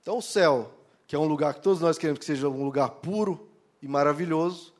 Então, 0.00 0.18
o 0.18 0.22
céu, 0.22 0.72
que 1.06 1.16
é 1.16 1.18
um 1.18 1.26
lugar 1.26 1.54
que 1.54 1.62
todos 1.62 1.80
nós 1.80 1.98
queremos 1.98 2.18
que 2.18 2.24
seja 2.24 2.48
um 2.48 2.64
lugar 2.64 2.88
puro 2.88 3.48
e 3.80 3.88
maravilhoso, 3.88 4.72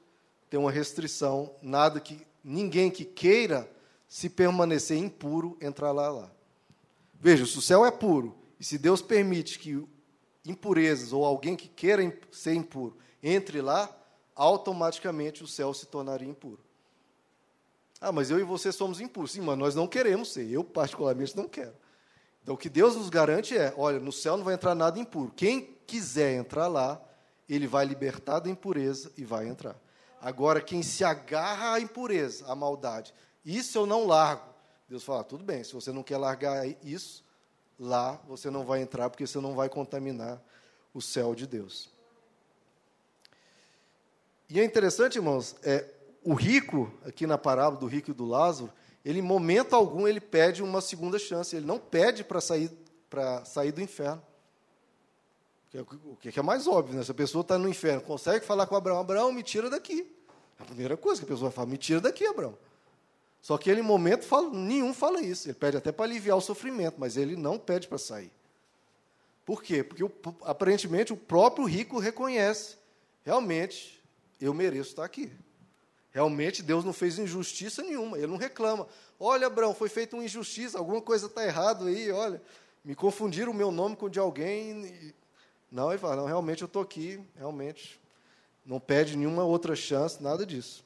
tem 0.52 0.60
uma 0.60 0.70
restrição, 0.70 1.56
nada 1.62 1.98
que 1.98 2.26
ninguém 2.44 2.90
que 2.90 3.06
queira 3.06 3.66
se 4.06 4.28
permanecer 4.28 4.98
impuro 4.98 5.56
entrar 5.62 5.92
lá 5.92 6.10
lá. 6.10 6.30
Veja, 7.18 7.46
se 7.46 7.56
o 7.56 7.62
céu 7.62 7.86
é 7.86 7.90
puro 7.90 8.36
e 8.60 8.64
se 8.64 8.76
Deus 8.76 9.00
permite 9.00 9.58
que 9.58 9.82
impurezas 10.44 11.10
ou 11.10 11.24
alguém 11.24 11.56
que 11.56 11.68
queira 11.68 12.02
ser 12.30 12.52
impuro 12.52 12.98
entre 13.22 13.62
lá, 13.62 13.90
automaticamente 14.36 15.42
o 15.42 15.46
céu 15.46 15.72
se 15.72 15.86
tornaria 15.86 16.28
impuro. 16.28 16.62
Ah, 17.98 18.12
mas 18.12 18.30
eu 18.30 18.38
e 18.38 18.42
você 18.42 18.70
somos 18.70 19.00
impuros. 19.00 19.32
Sim, 19.32 19.40
mas 19.40 19.56
nós 19.56 19.74
não 19.74 19.88
queremos 19.88 20.34
ser. 20.34 20.50
Eu, 20.50 20.62
particularmente, 20.62 21.34
não 21.34 21.48
quero. 21.48 21.72
Então, 22.42 22.56
o 22.56 22.58
que 22.58 22.68
Deus 22.68 22.94
nos 22.94 23.08
garante 23.08 23.56
é: 23.56 23.72
olha, 23.74 23.98
no 23.98 24.12
céu 24.12 24.36
não 24.36 24.44
vai 24.44 24.52
entrar 24.52 24.74
nada 24.74 24.98
impuro. 24.98 25.32
Quem 25.34 25.78
quiser 25.86 26.34
entrar 26.34 26.68
lá, 26.68 27.02
ele 27.48 27.66
vai 27.66 27.86
libertar 27.86 28.40
da 28.40 28.50
impureza 28.50 29.10
e 29.16 29.24
vai 29.24 29.48
entrar. 29.48 29.80
Agora, 30.22 30.60
quem 30.60 30.84
se 30.84 31.02
agarra 31.02 31.74
à 31.74 31.80
impureza, 31.80 32.46
à 32.46 32.54
maldade, 32.54 33.12
isso 33.44 33.76
eu 33.76 33.84
não 33.84 34.06
largo. 34.06 34.54
Deus 34.88 35.02
fala: 35.02 35.24
tudo 35.24 35.42
bem, 35.42 35.64
se 35.64 35.72
você 35.72 35.90
não 35.90 36.04
quer 36.04 36.16
largar 36.16 36.64
isso, 36.84 37.24
lá 37.76 38.20
você 38.28 38.48
não 38.48 38.64
vai 38.64 38.80
entrar, 38.80 39.10
porque 39.10 39.26
você 39.26 39.40
não 39.40 39.56
vai 39.56 39.68
contaminar 39.68 40.40
o 40.94 41.02
céu 41.02 41.34
de 41.34 41.44
Deus. 41.44 41.90
E 44.48 44.60
é 44.60 44.64
interessante, 44.64 45.16
irmãos, 45.16 45.56
é, 45.64 45.88
o 46.22 46.34
rico, 46.34 46.92
aqui 47.04 47.26
na 47.26 47.36
parábola 47.36 47.80
do 47.80 47.86
rico 47.88 48.10
e 48.10 48.14
do 48.14 48.24
Lázaro, 48.24 48.72
ele 49.04 49.18
em 49.18 49.22
momento 49.22 49.74
algum 49.74 50.06
ele 50.06 50.20
pede 50.20 50.62
uma 50.62 50.80
segunda 50.80 51.18
chance, 51.18 51.56
ele 51.56 51.66
não 51.66 51.80
pede 51.80 52.22
para 52.22 52.40
sair, 52.40 52.70
sair 53.44 53.72
do 53.72 53.80
inferno. 53.80 54.22
É 55.74 55.80
o 55.80 56.16
que 56.16 56.38
é 56.38 56.42
mais 56.42 56.66
óbvio, 56.66 56.94
né? 56.94 57.02
Se 57.02 57.10
a 57.10 57.14
pessoa 57.14 57.40
está 57.40 57.56
no 57.56 57.68
inferno, 57.68 58.02
consegue 58.02 58.44
falar 58.44 58.66
com 58.66 58.76
Abraão, 58.76 59.00
Abraão, 59.00 59.32
me 59.32 59.42
tira 59.42 59.70
daqui. 59.70 60.06
A 60.58 60.64
primeira 60.64 60.96
coisa 60.96 61.20
que 61.20 61.24
a 61.24 61.28
pessoa 61.28 61.48
vai 61.48 61.56
falar, 61.56 61.66
me 61.66 61.78
tira 61.78 62.00
daqui, 62.00 62.26
Abraão. 62.26 62.56
Só 63.40 63.56
que 63.56 63.70
ele, 63.70 63.80
em 63.80 63.84
momento 63.84 64.24
fala, 64.24 64.50
nenhum 64.50 64.92
fala 64.92 65.20
isso. 65.20 65.48
Ele 65.48 65.54
pede 65.54 65.76
até 65.76 65.90
para 65.90 66.04
aliviar 66.04 66.36
o 66.36 66.40
sofrimento, 66.40 66.96
mas 66.98 67.16
ele 67.16 67.36
não 67.36 67.58
pede 67.58 67.88
para 67.88 67.98
sair. 67.98 68.30
Por 69.44 69.62
quê? 69.62 69.82
Porque 69.82 70.04
aparentemente 70.42 71.12
o 71.12 71.16
próprio 71.16 71.64
rico 71.64 71.98
reconhece, 71.98 72.76
realmente, 73.24 74.00
eu 74.40 74.54
mereço 74.54 74.90
estar 74.90 75.04
aqui. 75.04 75.32
Realmente 76.12 76.62
Deus 76.62 76.84
não 76.84 76.92
fez 76.92 77.18
injustiça 77.18 77.82
nenhuma, 77.82 78.18
ele 78.18 78.26
não 78.28 78.36
reclama. 78.36 78.86
Olha, 79.18 79.46
Abraão, 79.46 79.74
foi 79.74 79.88
feita 79.88 80.14
uma 80.14 80.24
injustiça, 80.24 80.78
alguma 80.78 81.00
coisa 81.00 81.26
está 81.26 81.44
errado 81.44 81.86
aí, 81.86 82.12
olha, 82.12 82.40
me 82.84 82.94
confundiram 82.94 83.50
o 83.50 83.54
meu 83.54 83.72
nome 83.72 83.96
com 83.96 84.06
o 84.06 84.10
de 84.10 84.18
alguém. 84.18 85.12
Não, 85.72 85.90
ele 85.90 85.98
fala, 85.98 86.16
não, 86.16 86.26
realmente 86.26 86.60
eu 86.60 86.66
estou 86.66 86.82
aqui, 86.82 87.18
realmente. 87.34 87.98
Não 88.64 88.78
pede 88.78 89.16
nenhuma 89.16 89.42
outra 89.42 89.74
chance, 89.74 90.22
nada 90.22 90.44
disso. 90.44 90.84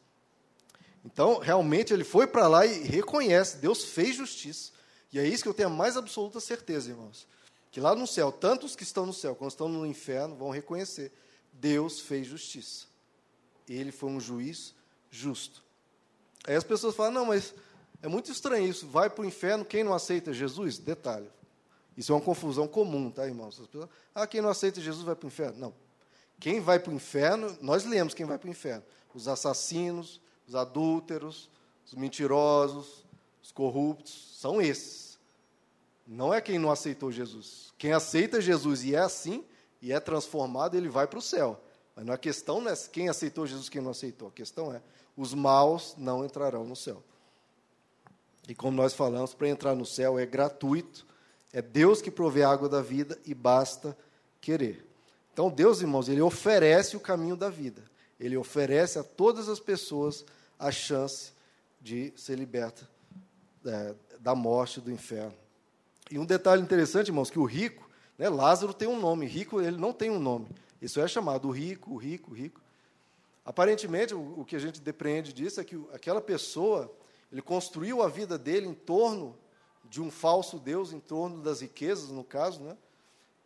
Então, 1.05 1.39
realmente, 1.39 1.93
ele 1.93 2.05
foi 2.05 2.27
para 2.27 2.47
lá 2.47 2.65
e 2.65 2.85
reconhece, 2.85 3.57
Deus 3.57 3.85
fez 3.85 4.15
justiça. 4.15 4.71
E 5.13 5.19
é 5.19 5.27
isso 5.27 5.43
que 5.43 5.49
eu 5.49 5.55
tenho 5.55 5.69
a 5.69 5.73
mais 5.73 5.97
absoluta 5.97 6.39
certeza, 6.39 6.91
irmãos. 6.91 7.27
Que 7.73 7.81
lá 7.81 7.95
no 7.97 8.07
céu, 8.07 8.31
tanto 8.31 8.65
os 8.65 8.77
que 8.77 8.85
estão 8.85 9.05
no 9.05 9.13
céu 9.13 9.35
quanto 9.35 9.51
estão 9.51 9.69
no 9.69 9.85
inferno 9.85 10.37
vão 10.37 10.51
reconhecer, 10.51 11.13
Deus 11.53 12.01
fez 12.01 12.27
justiça. 12.27 12.87
Ele 13.69 13.91
foi 13.91 14.11
um 14.11 14.21
juiz 14.21 14.73
justo. 15.11 15.65
Aí 16.47 16.55
as 16.55 16.65
pessoas 16.65 16.95
falam, 16.95 17.13
não, 17.13 17.27
mas 17.27 17.55
é 18.03 18.09
muito 18.09 18.31
estranho 18.31 18.69
isso, 18.69 18.87
vai 18.87 19.11
para 19.11 19.23
o 19.23 19.27
inferno 19.27 19.65
quem 19.65 19.83
não 19.83 19.93
aceita 19.93 20.33
Jesus? 20.33 20.79
Detalhe, 20.79 21.29
isso 21.97 22.13
é 22.13 22.15
uma 22.15 22.21
confusão 22.21 22.69
comum, 22.69 23.11
tá, 23.11 23.27
irmãos? 23.27 23.59
As 23.59 23.67
pessoas, 23.67 23.89
ah, 24.15 24.27
quem 24.27 24.43
não 24.43 24.51
aceita 24.51 24.81
Jesus 24.81 25.05
vai 25.05 25.17
para 25.17 25.25
o 25.25 25.29
inferno. 25.29 25.59
Não. 25.59 25.75
Quem 26.39 26.61
vai 26.61 26.79
para 26.79 26.93
o 26.93 26.95
inferno, 26.95 27.57
nós 27.61 27.85
lemos 27.85 28.13
quem 28.13 28.27
vai 28.27 28.39
para 28.39 28.49
o 28.49 28.51
inferno. 28.51 28.85
Os 29.15 29.27
assassinos, 29.27 30.21
os 30.47 30.55
adúlteros, 30.55 31.49
os 31.87 31.95
mentirosos, 31.95 33.07
os 33.43 33.51
corruptos, 33.51 34.37
são 34.39 34.61
esses. 34.61 35.19
Não 36.07 36.35
é 36.35 36.41
quem 36.41 36.59
não 36.59 36.71
aceitou 36.71 37.11
Jesus. 37.11 37.73
Quem 37.79 37.93
aceita 37.93 38.41
Jesus 38.41 38.85
e 38.85 38.95
é 38.95 38.99
assim, 38.99 39.45
e 39.81 39.93
é 39.93 39.99
transformado, 39.99 40.77
ele 40.77 40.89
vai 40.89 41.07
para 41.07 41.19
o 41.19 41.23
céu. 41.23 41.61
Mas 41.95 42.09
a 42.11 42.19
questão 42.19 42.61
não 42.61 42.71
é 42.71 42.77
quem 42.93 43.09
aceitou 43.09 43.47
Jesus 43.47 43.69
e 43.69 43.71
quem 43.71 43.81
não 43.81 43.91
aceitou. 43.91 44.29
A 44.29 44.33
questão 44.33 44.73
é, 44.73 44.83
os 45.17 45.33
maus 45.33 45.95
não 45.97 46.25
entrarão 46.25 46.65
no 46.65 46.77
céu. 46.77 47.03
E 48.47 48.55
como 48.55 48.77
nós 48.77 48.93
falamos, 48.93 49.35
para 49.35 49.49
entrar 49.49 49.75
no 49.75 49.87
céu 49.87 50.19
é 50.19 50.27
gratuito, 50.27 51.07
é 51.57 51.63
Deus 51.63 52.03
que 52.03 52.11
provê 52.11 52.43
a 52.43 52.51
água 52.51 52.69
da 52.69 52.83
vida 52.83 53.19
e 53.25 53.33
basta 53.33 53.97
querer. 54.43 54.87
Então, 55.33 55.49
Deus, 55.49 55.81
irmãos, 55.81 56.07
ele 56.07 56.21
oferece 56.21 56.99
o 56.99 57.01
caminho 57.01 57.35
da 57.35 57.49
vida. 57.49 57.83
Ele 58.21 58.37
oferece 58.37 58.99
a 58.99 59.03
todas 59.03 59.49
as 59.49 59.59
pessoas 59.59 60.23
a 60.59 60.71
chance 60.71 61.33
de 61.81 62.13
ser 62.15 62.37
liberta 62.37 62.87
é, 63.65 63.95
da 64.21 64.35
morte, 64.35 64.83
do 64.83 64.93
inferno. 64.93 65.33
E 66.11 66.19
um 66.19 66.27
detalhe 66.27 66.61
interessante, 66.61 67.09
irmãos, 67.09 67.31
que 67.31 67.39
o 67.39 67.47
rico, 67.47 67.89
né, 68.19 68.29
Lázaro 68.29 68.75
tem 68.75 68.87
um 68.87 69.01
nome, 69.01 69.25
rico 69.25 69.59
ele 69.59 69.79
não 69.79 69.95
tem 69.95 70.11
um 70.11 70.19
nome. 70.19 70.49
Isso 70.83 71.01
é 71.01 71.09
chamado 71.09 71.51
rico, 71.51 71.95
o 71.95 71.97
rico, 71.97 72.33
o 72.33 72.35
rico. 72.35 72.61
Aparentemente, 73.47 74.15
o, 74.15 74.41
o 74.41 74.45
que 74.45 74.57
a 74.57 74.61
gente 74.61 74.79
depreende 74.79 75.33
disso 75.33 75.59
é 75.59 75.65
que 75.65 75.83
aquela 75.95 76.21
pessoa, 76.21 76.95
ele 77.33 77.41
construiu 77.41 78.03
a 78.03 78.09
vida 78.11 78.37
dele 78.37 78.67
em 78.67 78.75
torno 78.75 79.35
de 79.91 80.01
um 80.01 80.11
falso 80.11 80.59
Deus 80.59 80.93
em 80.93 81.01
torno 81.01 81.43
das 81.43 81.61
riquezas, 81.61 82.11
no 82.11 82.25
caso, 82.25 82.61
né? 82.61 82.77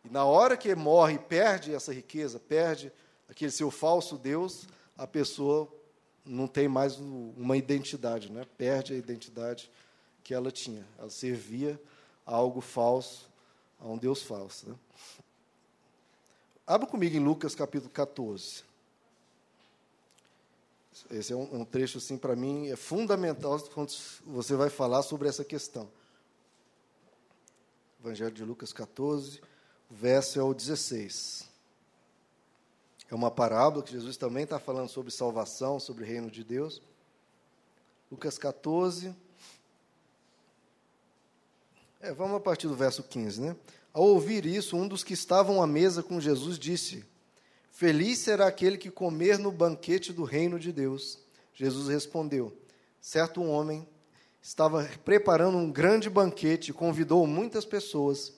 E 0.03 0.09
na 0.09 0.25
hora 0.25 0.57
que 0.57 0.73
morre 0.75 1.15
e 1.15 1.19
perde 1.19 1.73
essa 1.73 1.93
riqueza, 1.93 2.39
perde 2.39 2.91
aquele 3.29 3.51
seu 3.51 3.69
falso 3.69 4.17
Deus, 4.17 4.67
a 4.97 5.05
pessoa 5.07 5.71
não 6.25 6.47
tem 6.47 6.67
mais 6.67 6.97
uma 6.97 7.57
identidade, 7.57 8.31
né? 8.31 8.45
Perde 8.57 8.93
a 8.93 8.97
identidade 8.97 9.71
que 10.23 10.33
ela 10.33 10.51
tinha. 10.51 10.85
Ela 10.99 11.09
servia 11.09 11.79
a 12.25 12.35
algo 12.35 12.61
falso, 12.61 13.29
a 13.79 13.87
um 13.87 13.97
Deus 13.97 14.21
falso. 14.21 14.69
Né? 14.69 14.75
Abra 16.65 16.87
comigo 16.87 17.15
em 17.15 17.19
Lucas 17.19 17.55
capítulo 17.55 17.91
14. 17.91 18.63
Esse 21.09 21.33
é 21.33 21.35
um, 21.35 21.61
um 21.61 21.65
trecho, 21.65 21.97
assim, 21.97 22.17
para 22.17 22.35
mim, 22.35 22.69
é 22.69 22.75
fundamental 22.75 23.59
quando 23.73 23.91
você 24.25 24.55
vai 24.55 24.69
falar 24.69 25.01
sobre 25.03 25.27
essa 25.27 25.43
questão. 25.43 25.89
Evangelho 28.03 28.31
de 28.31 28.43
Lucas 28.43 28.73
14, 28.73 29.39
o 29.87 29.93
verso 29.93 30.39
é 30.39 30.41
o 30.41 30.55
16. 30.55 31.47
É 33.11 33.13
uma 33.13 33.29
parábola 33.29 33.83
que 33.83 33.91
Jesus 33.91 34.17
também 34.17 34.43
está 34.43 34.57
falando 34.57 34.89
sobre 34.89 35.11
salvação, 35.11 35.79
sobre 35.79 36.03
o 36.03 36.07
reino 36.07 36.31
de 36.31 36.43
Deus. 36.43 36.81
Lucas 38.11 38.39
14. 38.39 39.15
É, 41.99 42.11
vamos 42.11 42.37
a 42.37 42.39
partir 42.39 42.67
do 42.67 42.73
verso 42.73 43.03
15, 43.03 43.39
né? 43.39 43.55
Ao 43.93 44.03
ouvir 44.03 44.47
isso, 44.47 44.75
um 44.75 44.87
dos 44.87 45.03
que 45.03 45.13
estavam 45.13 45.61
à 45.61 45.67
mesa 45.67 46.01
com 46.01 46.19
Jesus 46.19 46.57
disse: 46.57 47.05
Feliz 47.69 48.17
será 48.17 48.47
aquele 48.47 48.79
que 48.79 48.89
comer 48.89 49.37
no 49.37 49.51
banquete 49.51 50.11
do 50.11 50.23
reino 50.23 50.57
de 50.57 50.71
Deus. 50.71 51.19
Jesus 51.53 51.87
respondeu: 51.87 52.51
Certo 52.99 53.43
homem 53.43 53.87
estava 54.41 54.89
preparando 55.05 55.57
um 55.57 55.71
grande 55.71 56.09
banquete 56.09 56.71
e 56.71 56.73
convidou 56.73 57.27
muitas 57.27 57.63
pessoas. 57.63 58.33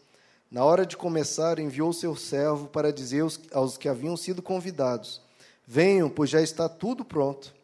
Na 0.51 0.63
hora 0.63 0.86
de 0.86 0.98
começar, 0.98 1.57
enviou 1.57 1.93
seu 1.93 2.15
servo 2.15 2.67
para 2.67 2.91
dizer 2.91 3.24
aos 3.51 3.77
que 3.77 3.88
haviam 3.88 4.17
sido 4.17 4.41
convidados: 4.41 5.22
Venham, 5.65 6.10
pois 6.10 6.29
já 6.29 6.41
está 6.41 6.67
tudo 6.67 7.05
pronto. 7.05 7.55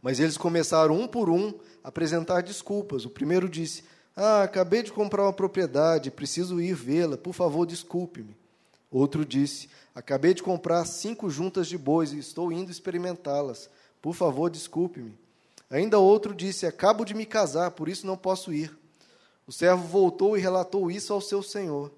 Mas 0.00 0.20
eles 0.20 0.38
começaram 0.38 0.94
um 0.94 1.08
por 1.08 1.28
um 1.28 1.52
a 1.82 1.88
apresentar 1.88 2.42
desculpas. 2.42 3.04
O 3.04 3.10
primeiro 3.10 3.48
disse: 3.48 3.82
Ah, 4.16 4.44
acabei 4.44 4.82
de 4.82 4.92
comprar 4.92 5.24
uma 5.24 5.32
propriedade, 5.32 6.10
preciso 6.10 6.60
ir 6.60 6.74
vê-la, 6.74 7.16
por 7.16 7.34
favor, 7.34 7.66
desculpe-me. 7.66 8.36
Outro 8.90 9.24
disse: 9.24 9.68
Acabei 9.94 10.32
de 10.32 10.42
comprar 10.42 10.84
cinco 10.86 11.28
juntas 11.28 11.66
de 11.66 11.76
bois 11.76 12.12
e 12.12 12.18
estou 12.18 12.52
indo 12.52 12.70
experimentá-las, 12.70 13.68
por 14.00 14.14
favor, 14.14 14.48
desculpe-me. 14.48 15.12
Ainda 15.70 15.98
outro 15.98 16.34
disse: 16.34 16.66
Acabo 16.66 17.04
de 17.04 17.14
me 17.14 17.26
casar, 17.26 17.70
por 17.72 17.88
isso 17.88 18.06
não 18.06 18.16
posso 18.16 18.52
ir. 18.52 18.76
O 19.46 19.52
servo 19.52 19.82
voltou 19.86 20.36
e 20.36 20.40
relatou 20.40 20.90
isso 20.90 21.12
ao 21.12 21.20
seu 21.20 21.42
senhor. 21.42 21.90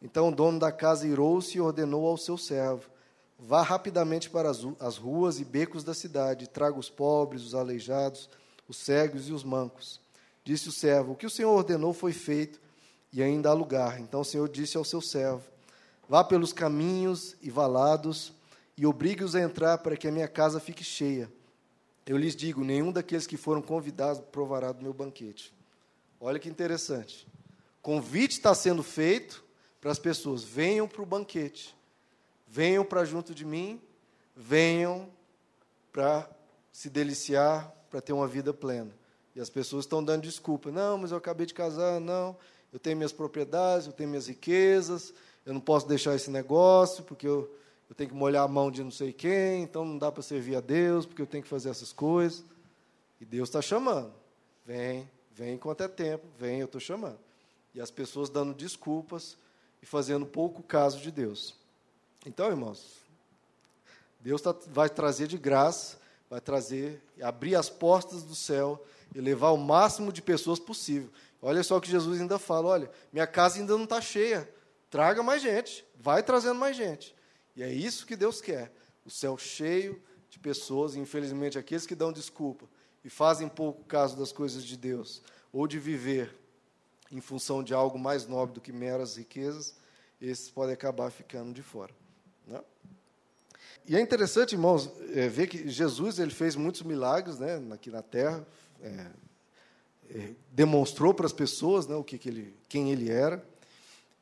Então 0.00 0.28
o 0.28 0.34
dono 0.34 0.58
da 0.58 0.70
casa 0.70 1.06
irou-se 1.06 1.56
e 1.56 1.60
ordenou 1.60 2.06
ao 2.06 2.16
seu 2.16 2.36
servo: 2.36 2.90
Vá 3.38 3.62
rapidamente 3.62 4.30
para 4.30 4.50
as 4.50 4.96
ruas 4.96 5.40
e 5.40 5.44
becos 5.44 5.84
da 5.84 5.94
cidade, 5.94 6.48
traga 6.48 6.78
os 6.78 6.90
pobres, 6.90 7.42
os 7.42 7.54
aleijados, 7.54 8.28
os 8.68 8.76
cegos 8.76 9.28
e 9.28 9.32
os 9.32 9.44
mancos. 9.44 10.00
Disse 10.44 10.68
o 10.68 10.72
servo: 10.72 11.12
O 11.12 11.16
que 11.16 11.26
o 11.26 11.30
senhor 11.30 11.52
ordenou 11.52 11.92
foi 11.92 12.12
feito, 12.12 12.60
e 13.12 13.22
ainda 13.22 13.50
há 13.50 13.52
lugar. 13.52 14.00
Então 14.00 14.20
o 14.20 14.24
senhor 14.24 14.48
disse 14.48 14.76
ao 14.76 14.84
seu 14.84 15.00
servo: 15.00 15.42
Vá 16.08 16.22
pelos 16.22 16.52
caminhos 16.52 17.36
e 17.40 17.50
valados 17.50 18.32
e 18.76 18.84
obrigue-os 18.84 19.34
a 19.34 19.40
entrar 19.40 19.78
para 19.78 19.96
que 19.96 20.08
a 20.08 20.12
minha 20.12 20.28
casa 20.28 20.58
fique 20.58 20.82
cheia. 20.82 21.30
Eu 22.06 22.16
lhes 22.16 22.36
digo: 22.36 22.62
nenhum 22.62 22.92
daqueles 22.92 23.26
que 23.26 23.36
foram 23.36 23.62
convidados 23.62 24.22
provará 24.32 24.72
do 24.72 24.82
meu 24.82 24.92
banquete. 24.92 25.54
Olha 26.20 26.38
que 26.38 26.48
interessante. 26.48 27.26
Convite 27.82 28.32
está 28.32 28.54
sendo 28.54 28.82
feito 28.82 29.44
para 29.80 29.90
as 29.90 29.98
pessoas: 29.98 30.42
venham 30.42 30.88
para 30.88 31.02
o 31.02 31.06
banquete, 31.06 31.74
venham 32.46 32.84
para 32.84 33.04
junto 33.04 33.34
de 33.34 33.44
mim, 33.44 33.80
venham 34.34 35.08
para 35.92 36.28
se 36.72 36.90
deliciar 36.90 37.72
para 37.88 38.00
ter 38.00 38.12
uma 38.12 38.26
vida 38.26 38.52
plena. 38.52 38.90
E 39.36 39.40
as 39.40 39.48
pessoas 39.48 39.84
estão 39.84 40.02
dando 40.02 40.22
desculpa. 40.22 40.70
Não, 40.70 40.98
mas 40.98 41.10
eu 41.10 41.18
acabei 41.18 41.46
de 41.46 41.54
casar, 41.54 42.00
não. 42.00 42.36
Eu 42.72 42.78
tenho 42.78 42.96
minhas 42.96 43.12
propriedades, 43.12 43.86
eu 43.86 43.92
tenho 43.92 44.08
minhas 44.08 44.26
riquezas, 44.26 45.14
eu 45.46 45.54
não 45.54 45.60
posso 45.60 45.86
deixar 45.86 46.14
esse 46.14 46.30
negócio, 46.30 47.04
porque 47.04 47.26
eu, 47.26 47.54
eu 47.88 47.94
tenho 47.94 48.10
que 48.10 48.16
molhar 48.16 48.44
a 48.44 48.48
mão 48.48 48.70
de 48.70 48.82
não 48.82 48.90
sei 48.90 49.12
quem, 49.12 49.62
então 49.62 49.84
não 49.84 49.98
dá 49.98 50.10
para 50.10 50.22
servir 50.22 50.56
a 50.56 50.60
Deus, 50.60 51.06
porque 51.06 51.22
eu 51.22 51.26
tenho 51.26 51.42
que 51.42 51.48
fazer 51.48 51.68
essas 51.68 51.92
coisas. 51.92 52.44
E 53.20 53.24
Deus 53.24 53.48
está 53.48 53.60
chamando. 53.60 54.12
Vem, 54.64 55.08
vem 55.32 55.54
enquanto 55.54 55.82
é 55.82 55.88
tempo, 55.88 56.26
vem, 56.38 56.60
eu 56.60 56.66
estou 56.66 56.80
chamando. 56.80 57.18
E 57.74 57.80
as 57.80 57.90
pessoas 57.90 58.30
dando 58.30 58.54
desculpas 58.54 59.36
e 59.82 59.86
fazendo 59.86 60.24
pouco 60.24 60.62
caso 60.62 60.98
de 61.00 61.10
Deus. 61.10 61.54
Então, 62.24 62.48
irmãos, 62.48 63.04
Deus 64.20 64.40
tá, 64.40 64.54
vai 64.68 64.88
trazer 64.88 65.26
de 65.26 65.36
graça, 65.36 65.98
vai 66.30 66.40
trazer, 66.40 67.02
abrir 67.22 67.54
as 67.54 67.68
portas 67.68 68.22
do 68.22 68.34
céu 68.34 68.82
e 69.14 69.20
levar 69.20 69.50
o 69.50 69.58
máximo 69.58 70.10
de 70.10 70.22
pessoas 70.22 70.58
possível. 70.58 71.10
Olha 71.42 71.62
só 71.62 71.78
que 71.78 71.90
Jesus 71.90 72.20
ainda 72.20 72.38
fala: 72.38 72.68
olha, 72.68 72.90
minha 73.12 73.26
casa 73.26 73.58
ainda 73.58 73.76
não 73.76 73.84
está 73.84 74.00
cheia, 74.00 74.48
traga 74.88 75.22
mais 75.22 75.42
gente, 75.42 75.84
vai 75.94 76.22
trazendo 76.22 76.54
mais 76.54 76.74
gente. 76.74 77.14
E 77.56 77.62
é 77.62 77.72
isso 77.72 78.06
que 78.06 78.16
Deus 78.16 78.40
quer: 78.40 78.72
o 79.04 79.10
céu 79.10 79.36
cheio 79.38 80.00
de 80.30 80.38
pessoas, 80.38 80.94
e 80.94 80.98
infelizmente 80.98 81.58
aqueles 81.58 81.86
que 81.86 81.94
dão 81.94 82.12
desculpa 82.12 82.66
e 83.04 83.10
fazem 83.10 83.48
pouco 83.48 83.84
caso 83.84 84.16
das 84.16 84.32
coisas 84.32 84.64
de 84.64 84.76
Deus, 84.76 85.22
ou 85.52 85.66
de 85.66 85.78
viver 85.78 86.34
em 87.12 87.20
função 87.20 87.62
de 87.62 87.74
algo 87.74 87.98
mais 87.98 88.26
nobre 88.26 88.54
do 88.54 88.60
que 88.60 88.72
meras 88.72 89.16
riquezas, 89.16 89.74
esses 90.20 90.50
podem 90.50 90.72
acabar 90.72 91.10
ficando 91.10 91.52
de 91.52 91.62
fora. 91.62 91.94
Né? 92.46 92.60
E 93.86 93.94
é 93.94 94.00
interessante, 94.00 94.52
irmãos, 94.52 94.90
é, 95.14 95.28
ver 95.28 95.46
que 95.46 95.68
Jesus 95.68 96.18
ele 96.18 96.30
fez 96.30 96.56
muitos 96.56 96.82
milagres 96.82 97.38
né, 97.38 97.62
aqui 97.70 97.90
na 97.90 98.02
Terra, 98.02 98.44
é, 98.82 99.06
é, 100.10 100.30
demonstrou 100.50 101.12
para 101.12 101.26
as 101.26 101.32
pessoas 101.32 101.86
né, 101.86 101.94
o 101.94 102.02
que, 102.02 102.16
que 102.16 102.28
ele, 102.28 102.56
quem 102.68 102.90
ele 102.90 103.10
era. 103.10 103.44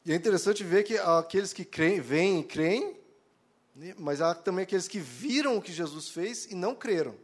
E 0.04 0.12
é 0.12 0.16
interessante 0.16 0.64
ver 0.64 0.82
que 0.82 0.98
aqueles 0.98 1.52
que 1.52 1.64
creem, 1.64 2.00
veem 2.00 2.40
e 2.40 2.44
creem, 2.44 2.96
mas 3.98 4.20
há 4.20 4.34
também 4.34 4.64
aqueles 4.64 4.86
que 4.86 4.98
viram 4.98 5.56
o 5.56 5.62
que 5.62 5.72
Jesus 5.72 6.08
fez 6.08 6.46
e 6.46 6.54
não 6.54 6.74
creram. 6.74 7.14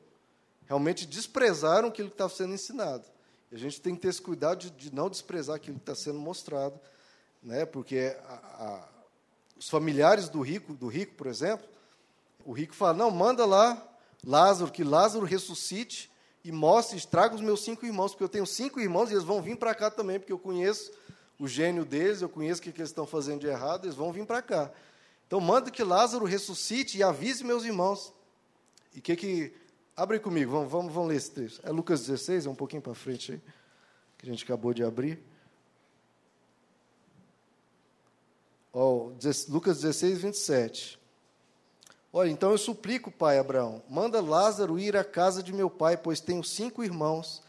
Realmente 0.67 1.07
desprezaram 1.07 1.89
aquilo 1.89 2.09
que 2.09 2.15
estava 2.15 2.33
sendo 2.33 2.55
ensinado. 2.55 3.05
E 3.51 3.55
a 3.55 3.59
gente 3.59 3.81
tem 3.81 3.95
que 3.95 4.03
ter 4.03 4.09
esse 4.09 4.21
cuidado 4.21 4.61
de, 4.61 4.71
de 4.71 4.95
não 4.95 5.09
desprezar 5.09 5.57
aquilo 5.57 5.77
que 5.77 5.83
está 5.83 5.95
sendo 5.95 6.19
mostrado, 6.19 6.79
né, 7.43 7.65
porque 7.65 8.17
a, 8.27 8.33
a, 8.35 8.89
os 9.59 9.69
familiares 9.69 10.29
do 10.29 10.41
rico, 10.41 10.75
do 10.75 10.89
rico, 10.89 11.15
por 11.15 11.27
exemplo, 11.27 11.67
o 12.45 12.53
rico 12.53 12.75
fala: 12.75 12.95
não, 12.95 13.11
manda 13.11 13.47
lá 13.47 13.87
Lázaro, 14.25 14.71
que 14.71 14.85
Lázaro 14.85 15.25
ressuscite 15.25 16.11
e 16.45 16.53
mostre, 16.53 17.05
traga 17.07 17.35
os 17.35 17.41
meus 17.41 17.63
cinco 17.63 17.87
irmãos, 17.87 18.13
porque 18.13 18.25
eu 18.25 18.29
tenho 18.29 18.47
cinco 18.47 18.81
irmãos 18.81 19.11
e 19.11 19.15
eles 19.15 19.25
vão 19.25 19.41
vir 19.41 19.57
para 19.57 19.75
cá 19.75 19.91
também, 19.91 20.19
porque 20.19 20.33
eu 20.33 20.39
conheço 20.39 20.91
o 21.39 21.47
gênio 21.47 21.85
deles, 21.85 22.21
eu 22.21 22.29
conheço 22.29 22.61
o 22.61 22.65
que, 22.65 22.73
que 22.73 22.81
eles 22.81 22.91
estão 22.91 23.07
fazendo 23.07 23.41
de 23.41 23.47
errado, 23.47 23.85
eles 23.85 23.95
vão 23.95 24.13
vir 24.13 24.27
para 24.27 24.43
cá. 24.43 24.71
Então 25.29 25.41
manda 25.43 25.71
que 25.71 25.85
Lázaro 25.85 26.25
ressuscite 26.25 26.97
e 26.97 27.03
avise 27.03 27.45
meus 27.45 27.63
irmãos. 27.63 28.15
E 28.95 29.01
que 29.01 29.15
que 29.15 29.55
abre 29.95 30.19
comigo, 30.19 30.51
vamos, 30.51 30.73
vamos, 30.73 30.93
vamos 30.93 31.11
ler 31.11 31.17
esse 31.17 31.31
texto. 31.31 31.61
É 31.63 31.71
Lucas 31.71 32.01
16, 32.01 32.47
é 32.47 32.51
um 32.51 32.55
pouquinho 32.55 32.81
para 32.81 32.95
frente 32.95 33.33
aí, 33.33 33.41
que 34.17 34.27
a 34.27 34.31
gente 34.31 34.43
acabou 34.43 34.73
de 34.73 34.83
abrir. 34.83 35.23
Oh, 38.73 39.13
Lucas 39.49 39.83
16, 39.83 40.23
27. 40.23 40.99
Olha, 42.11 42.31
então 42.31 42.51
eu 42.51 42.59
suplico, 42.59 43.11
pai 43.11 43.39
Abraão, 43.39 43.83
manda 43.87 44.23
Lázaro 44.23 44.79
ir 44.79 44.97
à 44.97 45.05
casa 45.05 45.43
de 45.43 45.53
meu 45.53 45.69
pai, 45.69 45.97
pois 45.99 46.21
tenho 46.21 46.43
cinco 46.43 46.83
irmãos. 46.83 47.43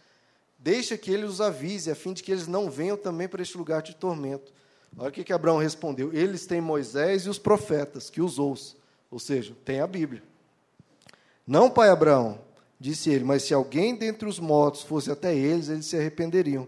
Deixa 0.58 0.98
que 0.98 1.10
ele 1.10 1.24
os 1.24 1.40
avise, 1.40 1.90
a 1.90 1.96
fim 1.96 2.12
de 2.12 2.22
que 2.22 2.32
eles 2.32 2.46
não 2.46 2.70
venham 2.70 2.98
também 2.98 3.30
para 3.30 3.42
este 3.42 3.58
lugar 3.58 3.82
de 3.82 3.96
tormento. 3.96 4.52
Olha 4.98 5.10
o 5.10 5.12
que, 5.12 5.24
que 5.24 5.34
Abraão 5.34 5.58
respondeu: 5.58 6.14
Eles 6.14 6.46
têm 6.46 6.62
Moisés 6.62 7.26
e 7.26 7.30
os 7.30 7.40
profetas, 7.40 8.10
que 8.10 8.22
os 8.22 8.40
ouçam. 8.40 8.78
Ou 9.12 9.20
seja, 9.20 9.56
tem 9.66 9.80
a 9.80 9.88
Bíblia. 9.88 10.24
Não, 11.46 11.70
pai 11.70 11.90
Abraão, 11.90 12.40
disse 12.80 13.10
ele, 13.10 13.24
mas 13.24 13.44
se 13.44 13.54
alguém 13.54 13.96
dentre 13.96 14.28
os 14.28 14.40
mortos 14.40 14.84
fosse 14.84 15.10
até 15.10 15.36
eles, 15.36 15.68
eles 15.68 15.86
se 15.86 15.98
arrependeriam. 15.98 16.68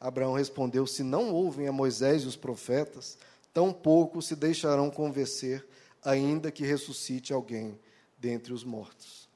Abraão 0.00 0.34
respondeu: 0.34 0.86
Se 0.86 1.02
não 1.02 1.32
ouvem 1.32 1.66
a 1.66 1.72
Moisés 1.72 2.22
e 2.22 2.26
os 2.26 2.36
profetas, 2.36 3.18
tampouco 3.52 4.22
se 4.22 4.36
deixarão 4.36 4.90
convencer 4.90 5.66
ainda 6.04 6.50
que 6.50 6.64
ressuscite 6.64 7.32
alguém 7.32 7.78
dentre 8.18 8.52
os 8.52 8.62
mortos. 8.62 9.28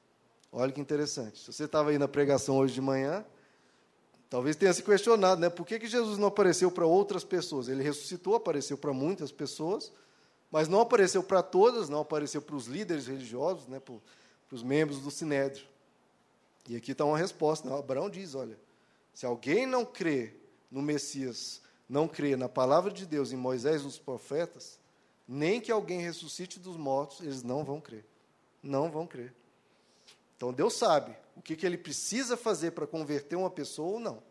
Olha 0.51 0.71
que 0.71 0.81
interessante. 0.81 1.39
Se 1.39 1.51
você 1.51 1.65
estava 1.65 1.89
aí 1.89 1.97
na 1.97 2.07
pregação 2.07 2.57
hoje 2.57 2.73
de 2.73 2.81
manhã, 2.81 3.25
talvez 4.29 4.55
tenha 4.55 4.73
se 4.73 4.83
questionado, 4.83 5.41
né? 5.41 5.49
Por 5.49 5.65
que, 5.65 5.79
que 5.79 5.87
Jesus 5.87 6.17
não 6.17 6.27
apareceu 6.27 6.69
para 6.69 6.85
outras 6.85 7.23
pessoas? 7.23 7.67
Ele 7.67 7.83
ressuscitou, 7.83 8.35
apareceu 8.35 8.77
para 8.77 8.93
muitas 8.93 9.31
pessoas, 9.31 9.91
mas 10.51 10.67
não 10.67 10.81
apareceu 10.81 11.23
para 11.23 11.41
todas, 11.41 11.89
não 11.89 12.01
apareceu 12.01 12.41
para 12.41 12.55
os 12.55 12.67
líderes 12.67 13.07
religiosos, 13.07 13.67
né? 13.67 13.79
Para, 13.79 13.95
os 14.51 14.63
membros 14.63 14.99
do 15.01 15.11
Sinédrio. 15.11 15.65
E 16.67 16.75
aqui 16.75 16.91
está 16.91 17.05
uma 17.05 17.17
resposta. 17.17 17.69
Né? 17.69 17.77
Abraão 17.77 18.09
diz: 18.09 18.35
olha, 18.35 18.57
se 19.13 19.25
alguém 19.25 19.65
não 19.65 19.85
crê 19.85 20.33
no 20.71 20.81
Messias, 20.81 21.61
não 21.87 22.07
crê 22.07 22.35
na 22.35 22.49
palavra 22.49 22.91
de 22.91 23.05
Deus, 23.05 23.31
em 23.31 23.37
Moisés 23.37 23.81
e 23.81 23.85
nos 23.85 23.99
profetas, 23.99 24.79
nem 25.27 25.61
que 25.61 25.71
alguém 25.71 26.01
ressuscite 26.01 26.59
dos 26.59 26.77
mortos, 26.77 27.21
eles 27.21 27.43
não 27.43 27.63
vão 27.63 27.79
crer. 27.79 28.05
Não 28.61 28.89
vão 28.89 29.05
crer. 29.05 29.33
Então 30.35 30.51
Deus 30.51 30.73
sabe 30.73 31.15
o 31.39 31.41
que, 31.41 31.55
que 31.55 31.65
ele 31.65 31.77
precisa 31.77 32.35
fazer 32.35 32.71
para 32.71 32.85
converter 32.85 33.37
uma 33.37 33.49
pessoa 33.49 33.93
ou 33.93 33.99
não. 33.99 34.21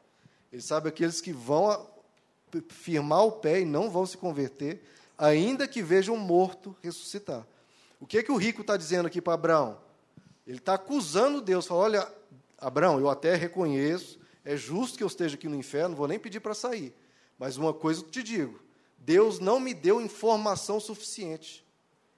Ele 0.52 0.60
sabe 0.60 0.90
aqueles 0.90 1.22
que 1.22 1.32
vão 1.32 1.88
firmar 2.68 3.24
o 3.24 3.32
pé 3.32 3.60
e 3.60 3.64
não 3.64 3.90
vão 3.90 4.04
se 4.04 4.18
converter, 4.18 4.82
ainda 5.16 5.66
que 5.66 5.82
vejam 5.82 6.18
morto 6.18 6.76
ressuscitar. 6.82 7.46
O 7.98 8.06
que, 8.06 8.22
que 8.22 8.30
o 8.30 8.36
rico 8.36 8.60
está 8.60 8.76
dizendo 8.76 9.06
aqui 9.06 9.22
para 9.22 9.32
Abraão? 9.32 9.80
Ele 10.46 10.58
está 10.58 10.74
acusando 10.74 11.40
Deus, 11.40 11.66
fala, 11.66 11.80
olha, 11.80 12.12
Abraão, 12.58 13.00
eu 13.00 13.08
até 13.08 13.34
reconheço, 13.34 14.20
é 14.44 14.54
justo 14.54 14.98
que 14.98 15.02
eu 15.02 15.08
esteja 15.08 15.34
aqui 15.34 15.48
no 15.48 15.56
inferno, 15.56 15.96
vou 15.96 16.06
nem 16.06 16.18
pedir 16.18 16.40
para 16.40 16.54
sair. 16.54 16.94
Mas 17.38 17.56
uma 17.56 17.72
coisa 17.72 18.02
eu 18.02 18.08
te 18.10 18.22
digo, 18.22 18.60
Deus 18.98 19.38
não 19.38 19.58
me 19.58 19.72
deu 19.72 19.98
informação 19.98 20.78
suficiente. 20.78 21.64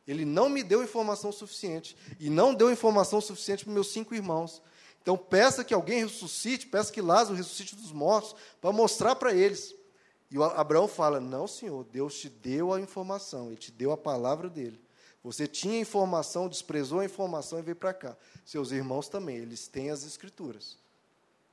Ele 0.04 0.24
não 0.24 0.48
me 0.48 0.64
deu 0.64 0.82
informação 0.82 1.30
suficiente. 1.30 1.96
E 2.18 2.28
não 2.28 2.52
deu 2.52 2.72
informação 2.72 3.20
suficiente 3.20 3.64
para 3.64 3.72
meus 3.72 3.92
cinco 3.92 4.12
irmãos. 4.12 4.60
Então, 5.02 5.16
peça 5.16 5.64
que 5.64 5.72
alguém 5.72 6.04
ressuscite, 6.04 6.66
peça 6.66 6.92
que 6.92 7.00
Lázaro 7.00 7.36
ressuscite 7.36 7.74
dos 7.74 7.92
mortos, 7.92 8.34
para 8.60 8.72
mostrar 8.72 9.16
para 9.16 9.34
eles. 9.34 9.74
E 10.30 10.36
Abraão 10.42 10.86
fala: 10.86 11.18
Não, 11.18 11.46
senhor, 11.46 11.84
Deus 11.84 12.14
te 12.18 12.28
deu 12.28 12.72
a 12.72 12.80
informação, 12.80 13.48
ele 13.48 13.56
te 13.56 13.72
deu 13.72 13.92
a 13.92 13.96
palavra 13.96 14.48
dele. 14.48 14.80
Você 15.22 15.46
tinha 15.46 15.80
informação, 15.80 16.48
desprezou 16.48 17.00
a 17.00 17.04
informação 17.04 17.58
e 17.58 17.62
veio 17.62 17.76
para 17.76 17.92
cá. 17.92 18.16
Seus 18.44 18.70
irmãos 18.70 19.08
também, 19.08 19.36
eles 19.36 19.68
têm 19.68 19.90
as 19.90 20.04
escrituras. 20.04 20.78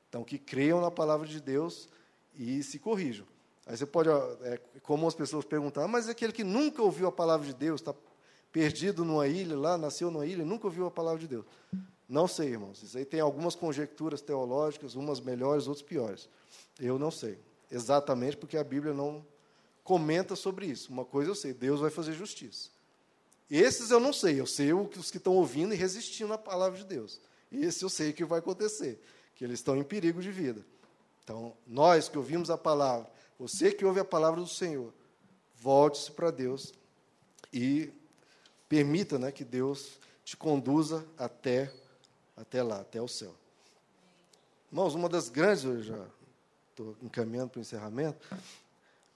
Então, 0.07 0.23
que 0.23 0.37
creiam 0.37 0.79
na 0.79 0.89
palavra 0.89 1.27
de 1.27 1.41
Deus 1.41 1.89
e 2.33 2.63
se 2.63 2.79
corrijam. 2.79 3.25
Aí 3.65 3.75
você 3.75 3.85
pode, 3.85 4.09
é 4.09 4.59
como 4.81 5.05
as 5.05 5.13
pessoas 5.13 5.43
perguntam, 5.43 5.85
mas 5.89 6.07
aquele 6.07 6.31
que 6.31 6.43
nunca 6.43 6.81
ouviu 6.81 7.07
a 7.07 7.11
palavra 7.11 7.45
de 7.45 7.53
Deus, 7.53 7.81
está 7.81 7.93
perdido 8.51 9.05
numa 9.05 9.27
ilha 9.27 9.57
lá, 9.57 9.77
nasceu 9.77 10.09
numa 10.09 10.25
ilha, 10.25 10.45
nunca 10.45 10.67
ouviu 10.67 10.85
a 10.85 10.91
palavra 10.91 11.19
de 11.19 11.27
Deus. 11.27 11.45
Não 12.07 12.27
sei, 12.27 12.49
irmãos. 12.49 12.81
Isso 12.81 12.97
aí 12.97 13.05
tem 13.05 13.19
algumas 13.19 13.55
conjecturas 13.55 14.21
teológicas, 14.21 14.95
umas 14.95 15.19
melhores, 15.19 15.67
outras 15.67 15.85
piores. 15.85 16.29
Eu 16.79 16.97
não 16.97 17.11
sei. 17.11 17.37
Exatamente 17.69 18.37
porque 18.37 18.57
a 18.57 18.63
Bíblia 18.63 18.93
não 18.93 19.25
comenta 19.83 20.35
sobre 20.35 20.65
isso. 20.65 20.91
Uma 20.91 21.03
coisa 21.03 21.31
eu 21.31 21.35
sei, 21.35 21.53
Deus 21.53 21.79
vai 21.79 21.89
fazer 21.89 22.13
justiça. 22.13 22.69
Esses 23.49 23.91
eu 23.91 23.99
não 23.99 24.11
sei, 24.11 24.39
eu 24.39 24.45
sei 24.45 24.73
os 24.73 25.11
que 25.11 25.17
estão 25.17 25.33
ouvindo 25.33 25.73
e 25.73 25.77
resistindo 25.77 26.33
à 26.33 26.37
palavra 26.37 26.77
de 26.77 26.85
Deus. 26.85 27.19
Esse 27.51 27.83
eu 27.83 27.89
sei 27.89 28.11
que 28.11 28.25
vai 28.25 28.39
acontecer, 28.39 29.01
que 29.35 29.43
eles 29.43 29.59
estão 29.59 29.77
em 29.77 29.83
perigo 29.83 30.21
de 30.21 30.31
vida. 30.31 30.65
Então, 31.23 31.53
nós 31.65 32.09
que 32.09 32.17
ouvimos 32.17 32.49
a 32.49 32.57
palavra 32.57 33.09
você 33.39 33.71
que 33.71 33.85
ouve 33.85 33.99
a 33.99 34.05
palavra 34.05 34.41
do 34.41 34.47
Senhor, 34.47 34.91
volte-se 35.55 36.11
para 36.11 36.31
Deus 36.31 36.73
e 37.53 37.91
permita 38.67 39.17
né, 39.17 39.31
que 39.31 39.43
Deus 39.43 39.99
te 40.23 40.35
conduza 40.35 41.05
até, 41.17 41.71
até 42.35 42.61
lá, 42.61 42.81
até 42.81 43.01
o 43.01 43.07
céu. 43.07 43.33
Irmãos, 44.69 44.95
uma 44.95 45.07
das 45.07 45.29
grandes, 45.29 45.63
eu 45.63 45.81
já 45.81 46.05
estou 46.71 46.95
encaminhando 47.01 47.49
para 47.51 47.59
o 47.59 47.61
encerramento, 47.61 48.27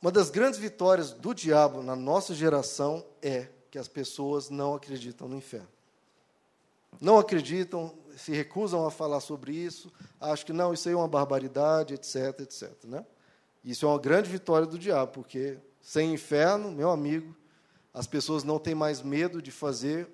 uma 0.02 0.12
das 0.12 0.30
grandes 0.30 0.60
vitórias 0.60 1.12
do 1.12 1.34
diabo 1.34 1.84
na 1.84 1.96
nossa 1.96 2.34
geração 2.34 3.06
é 3.22 3.50
que 3.70 3.78
as 3.78 3.88
pessoas 3.88 4.50
não 4.50 4.74
acreditam 4.74 5.28
no 5.28 5.38
inferno. 5.38 5.68
Não 7.00 7.18
acreditam, 7.20 7.94
se 8.18 8.32
recusam 8.32 8.86
a 8.86 8.92
falar 8.92 9.20
sobre 9.20 9.54
isso, 9.54 9.92
acham 10.20 10.46
que 10.46 10.54
não, 10.54 10.74
isso 10.74 10.88
aí 10.88 10.94
é 10.94 10.98
uma 10.98 11.08
barbaridade, 11.08 11.94
etc, 11.94 12.40
etc. 12.40 12.72
Né? 12.86 13.06
Isso 13.64 13.86
é 13.86 13.90
uma 13.90 14.00
grande 14.00 14.30
vitória 14.30 14.66
do 14.66 14.80
diabo, 14.80 15.12
porque 15.12 15.58
sem 15.82 16.14
inferno, 16.14 16.72
meu 16.72 16.90
amigo, 16.90 17.36
as 17.94 18.08
pessoas 18.08 18.44
não 18.44 18.58
têm 18.58 18.74
mais 18.74 19.02
medo 19.02 19.42
de 19.42 19.52
fazer 19.52 20.08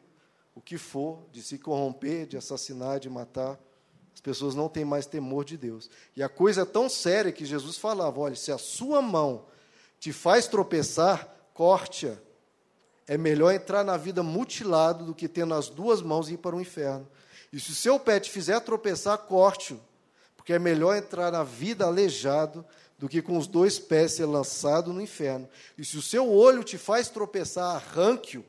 o 0.55 0.61
que 0.61 0.77
for, 0.77 1.23
de 1.31 1.43
se 1.43 1.57
corromper, 1.59 2.25
de 2.25 2.35
assassinar, 2.35 2.99
de 2.99 3.09
matar. 3.09 3.59
As 4.13 4.19
pessoas 4.19 4.55
não 4.55 4.67
têm 4.67 4.83
mais 4.83 5.05
temor 5.05 5.45
de 5.45 5.55
Deus. 5.55 5.89
E 6.15 6.23
a 6.23 6.29
coisa 6.29 6.61
é 6.61 6.65
tão 6.65 6.89
séria 6.89 7.31
que 7.31 7.45
Jesus 7.45 7.77
falava: 7.77 8.19
olha, 8.19 8.35
se 8.35 8.51
a 8.51 8.57
sua 8.57 9.01
mão 9.01 9.45
te 9.99 10.11
faz 10.11 10.47
tropeçar, 10.47 11.27
corte-a. 11.53 12.17
É 13.07 13.17
melhor 13.17 13.53
entrar 13.53 13.83
na 13.83 13.95
vida 13.95 14.21
mutilado 14.21 15.05
do 15.05 15.15
que 15.15 15.29
tendo 15.29 15.53
as 15.53 15.69
duas 15.69 16.01
mãos 16.01 16.29
e 16.29 16.33
ir 16.33 16.37
para 16.37 16.55
o 16.55 16.61
inferno. 16.61 17.07
E 17.53 17.59
se 17.59 17.71
o 17.71 17.75
seu 17.75 17.99
pé 17.99 18.19
te 18.19 18.29
fizer 18.29 18.59
tropeçar, 18.59 19.17
corte-o. 19.19 19.79
Porque 20.35 20.53
é 20.53 20.59
melhor 20.59 20.95
entrar 20.95 21.31
na 21.31 21.43
vida 21.43 21.85
aleijado 21.85 22.65
do 22.97 23.07
que 23.07 23.21
com 23.21 23.37
os 23.37 23.47
dois 23.47 23.77
pés 23.77 24.13
ser 24.13 24.25
lançado 24.25 24.91
no 24.91 25.01
inferno. 25.01 25.47
E 25.77 25.85
se 25.85 25.97
o 25.97 26.01
seu 26.01 26.29
olho 26.31 26.63
te 26.63 26.77
faz 26.77 27.09
tropeçar, 27.09 27.75
arranque-o. 27.75 28.43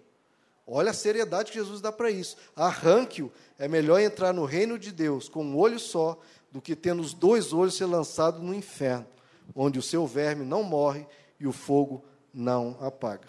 Olha 0.66 0.90
a 0.90 0.94
seriedade 0.94 1.50
que 1.50 1.58
Jesus 1.58 1.80
dá 1.80 1.90
para 1.90 2.10
isso. 2.10 2.36
Arranque-o. 2.54 3.32
É 3.58 3.68
melhor 3.68 4.00
entrar 4.00 4.32
no 4.32 4.44
reino 4.44 4.78
de 4.78 4.92
Deus 4.92 5.28
com 5.28 5.44
um 5.44 5.56
olho 5.56 5.78
só 5.78 6.18
do 6.50 6.60
que 6.60 6.74
tendo 6.74 7.00
os 7.00 7.12
dois 7.12 7.52
olhos 7.52 7.74
ser 7.74 7.86
lançado 7.86 8.42
no 8.42 8.54
inferno, 8.54 9.06
onde 9.54 9.78
o 9.78 9.82
seu 9.82 10.06
verme 10.06 10.44
não 10.44 10.62
morre 10.62 11.06
e 11.38 11.46
o 11.46 11.52
fogo 11.52 12.04
não 12.32 12.76
apaga. 12.80 13.28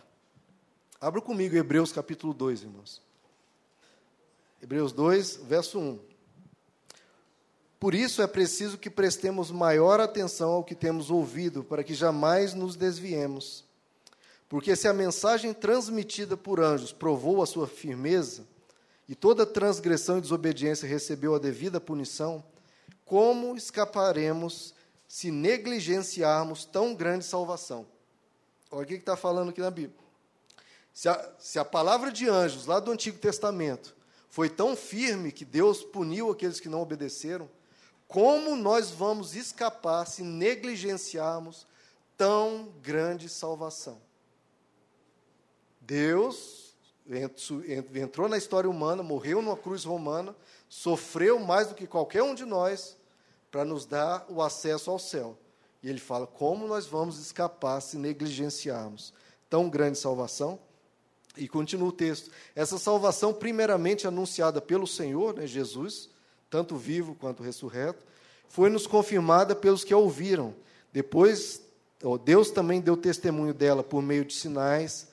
Abra 1.02 1.22
comigo 1.22 1.56
Hebreus 1.56 1.92
capítulo 1.92 2.34
2, 2.34 2.64
irmãos. 2.64 3.02
Hebreus 4.62 4.92
2, 4.92 5.38
verso 5.38 5.80
1. 5.80 6.09
Por 7.80 7.96
isso 7.96 8.22
é 8.22 8.28
preciso 8.28 8.78
que 8.78 8.90
prestemos 8.90 9.52
maior 9.52 10.02
atenção 10.02 10.52
ao 10.52 10.64
que 10.64 10.76
temos 10.76 11.10
ouvido, 11.10 11.64
para 11.64 11.84
que 11.84 11.94
jamais 11.94 12.54
nos 12.54 12.76
desviemos. 12.76 13.64
Porque 14.50 14.76
se 14.76 14.88
a 14.88 14.94
mensagem 14.94 15.54
transmitida 15.54 16.36
por 16.36 16.60
anjos 16.60 16.92
provou 16.92 17.42
a 17.42 17.46
sua 17.46 17.68
firmeza, 17.68 18.46
e 19.08 19.16
toda 19.16 19.46
transgressão 19.46 20.18
e 20.18 20.22
desobediência 20.22 20.88
recebeu 20.88 21.34
a 21.34 21.40
devida 21.40 21.80
punição, 21.80 22.44
como 23.06 23.56
escaparemos 23.56 24.74
se 25.08 25.32
negligenciarmos 25.32 26.66
tão 26.66 26.94
grande 26.94 27.26
salvação? 27.26 27.88
Olha 28.70 28.84
o 28.84 28.86
que 28.86 28.94
está 28.96 29.18
falando 29.18 29.50
aqui 29.50 29.62
na 29.62 29.72
Bíblia. 29.72 29.98
Se 30.94 31.10
a, 31.10 31.32
se 31.40 31.58
a 31.58 31.66
palavra 31.66 32.12
de 32.12 32.30
anjos 32.30 32.66
lá 32.66 32.80
do 32.80 32.92
Antigo 32.92 33.18
Testamento 33.18 33.96
foi 34.30 34.50
tão 34.50 34.76
firme 34.76 35.32
que 35.32 35.46
Deus 35.46 35.82
puniu 35.82 36.30
aqueles 36.30 36.60
que 36.60 36.70
não 36.70 36.82
obedeceram, 36.82 37.50
como 38.10 38.56
nós 38.56 38.90
vamos 38.90 39.36
escapar 39.36 40.04
se 40.08 40.24
negligenciarmos 40.24 41.68
tão 42.18 42.74
grande 42.82 43.30
salvação? 43.30 44.02
Deus 45.80 46.74
entrou 47.96 48.28
na 48.28 48.36
história 48.36 48.68
humana, 48.68 49.04
morreu 49.04 49.44
numa 49.44 49.56
cruz 49.56 49.84
romana, 49.84 50.36
sofreu 50.68 51.40
mais 51.40 51.68
do 51.68 51.76
que 51.76 51.86
qualquer 51.86 52.24
um 52.24 52.34
de 52.34 52.46
nós 52.46 52.98
para 53.52 53.64
nos 53.64 53.86
dar 53.86 54.26
o 54.28 54.42
acesso 54.42 54.90
ao 54.90 54.98
céu. 54.98 55.38
E 55.84 55.88
ele 55.88 56.00
fala: 56.00 56.26
como 56.26 56.68
nós 56.68 56.88
vamos 56.88 57.20
escapar 57.20 57.80
se 57.80 57.96
negligenciarmos 57.96 59.14
tão 59.48 59.70
grande 59.70 60.00
salvação? 60.00 60.60
E 61.38 61.48
continua 61.48 61.90
o 61.90 61.92
texto. 61.92 62.32
Essa 62.56 62.80
salvação, 62.80 63.36
primeiramente 63.36 64.08
anunciada 64.08 64.60
pelo 64.60 64.88
Senhor, 64.88 65.36
né, 65.36 65.46
Jesus, 65.46 66.10
tanto 66.50 66.76
vivo 66.76 67.16
quanto 67.16 67.44
ressurreto, 67.44 68.06
foi-nos 68.48 68.88
confirmada 68.88 69.56
pelos 69.56 69.84
que 69.84 69.94
a 69.94 69.98
ouviram. 69.98 70.56
Depois, 70.92 71.62
Deus 72.24 72.50
também 72.50 72.82
deu 72.82 72.98
testemunho 72.98 73.54
dela 73.54 73.84
por 73.84 74.02
meio 74.02 74.26
de 74.26 74.34
sinais, 74.34 75.08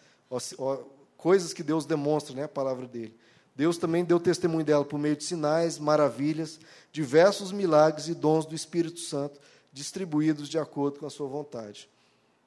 coisas 1.16 1.52
que 1.52 1.62
Deus 1.62 1.84
demonstra, 1.84 2.34
né, 2.34 2.44
a 2.44 2.48
palavra 2.48 2.86
dele. 2.86 3.14
Deus 3.54 3.78
também 3.78 4.04
deu 4.04 4.20
testemunho 4.20 4.64
dela 4.64 4.84
por 4.84 4.98
meio 4.98 5.16
de 5.16 5.24
sinais, 5.24 5.78
maravilhas, 5.78 6.60
diversos 6.92 7.52
milagres 7.52 8.06
e 8.08 8.14
dons 8.14 8.44
do 8.44 8.54
Espírito 8.54 9.00
Santo, 9.00 9.40
distribuídos 9.72 10.48
de 10.48 10.58
acordo 10.58 11.00
com 11.00 11.06
a 11.06 11.10
sua 11.10 11.26
vontade. 11.26 11.88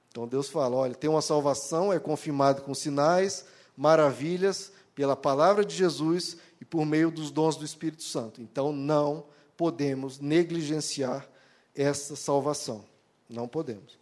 Então 0.10 0.28
Deus 0.28 0.50
fala: 0.50 0.76
olha, 0.76 0.96
tem 0.96 1.10
uma 1.10 1.22
salvação, 1.22 1.92
é 1.92 2.00
confirmado 2.00 2.62
com 2.62 2.74
sinais, 2.74 3.46
maravilhas, 3.76 4.72
pela 4.94 5.16
palavra 5.16 5.64
de 5.64 5.76
Jesus 5.76 6.38
e 6.62 6.66
por 6.66 6.86
meio 6.86 7.10
dos 7.10 7.32
dons 7.32 7.56
do 7.56 7.66
Espírito 7.66 8.04
Santo. 8.04 8.42
Então, 8.42 8.72
não 8.72 9.26
podemos 9.56 10.20
negligenciar 10.20 11.28
essa 11.76 12.16
salvação. 12.16 12.86
Não 13.30 13.48
podemos. 13.48 13.98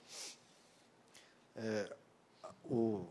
É, 1.56 1.90
o 2.66 3.06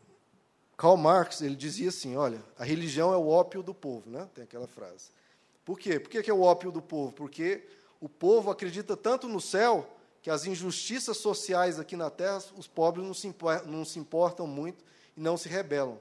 Karl 0.76 0.96
Marx 0.96 1.40
ele 1.40 1.56
dizia 1.56 1.88
assim: 1.88 2.16
olha, 2.16 2.42
a 2.59 2.64
religião 2.64 3.12
é 3.12 3.16
o 3.16 3.28
ópio 3.28 3.62
do 3.62 3.74
povo, 3.74 4.09
né? 4.09 4.28
Tem 4.35 4.44
aquela 4.44 4.66
frase. 4.66 5.11
Por 5.64 5.78
quê? 5.78 5.98
Por 5.98 6.11
que 6.11 6.30
é 6.30 6.35
o 6.35 6.42
ópio 6.42 6.70
do 6.70 6.80
povo? 6.80 7.12
Porque 7.12 7.66
o 8.00 8.09
povo 8.09 8.50
acredita 8.50 8.96
tanto 8.96 9.26
no 9.26 9.40
céu 9.40 9.90
que 10.22 10.30
as 10.30 10.44
injustiças 10.44 11.16
sociais 11.16 11.78
aqui 11.78 11.96
na 11.96 12.11
terra, 12.11 12.42
os 12.56 12.66
pobres 12.66 13.06
não 13.06 13.14
se, 13.14 13.35
não 13.66 13.85
se 13.85 13.98
importam 13.98 14.46
muito 14.46 14.85
e 15.16 15.20
não 15.20 15.37
se 15.37 15.48
rebelam. 15.48 15.98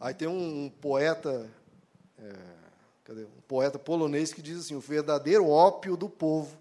Aí 0.00 0.14
tem 0.14 0.28
um, 0.28 0.64
um 0.64 0.70
poeta, 0.70 1.50
é, 2.18 3.12
um 3.12 3.40
poeta 3.46 3.78
polonês 3.78 4.32
que 4.32 4.42
diz 4.42 4.58
assim: 4.58 4.74
o 4.74 4.80
verdadeiro 4.80 5.48
ópio 5.48 5.96
do 5.96 6.08
povo 6.08 6.56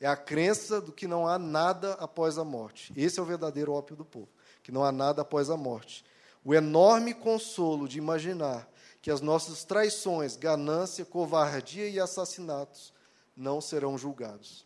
é 0.00 0.06
a 0.06 0.16
crença 0.16 0.80
do 0.80 0.92
que 0.92 1.06
não 1.06 1.26
há 1.26 1.38
nada 1.38 1.94
após 1.94 2.38
a 2.38 2.44
morte. 2.44 2.92
Esse 2.96 3.18
é 3.18 3.22
o 3.22 3.26
verdadeiro 3.26 3.72
ópio 3.72 3.96
do 3.96 4.04
povo, 4.04 4.28
que 4.62 4.72
não 4.72 4.84
há 4.84 4.92
nada 4.92 5.22
após 5.22 5.50
a 5.50 5.56
morte. 5.56 6.04
O 6.44 6.54
enorme 6.54 7.12
consolo 7.12 7.86
de 7.86 7.98
imaginar 7.98 8.68
que 9.02 9.10
as 9.10 9.20
nossas 9.20 9.64
traições, 9.64 10.36
ganância, 10.36 11.04
covardia 11.04 11.88
e 11.88 11.98
assassinatos 11.98 12.92
não 13.36 13.60
serão 13.60 13.96
julgados. 13.96 14.64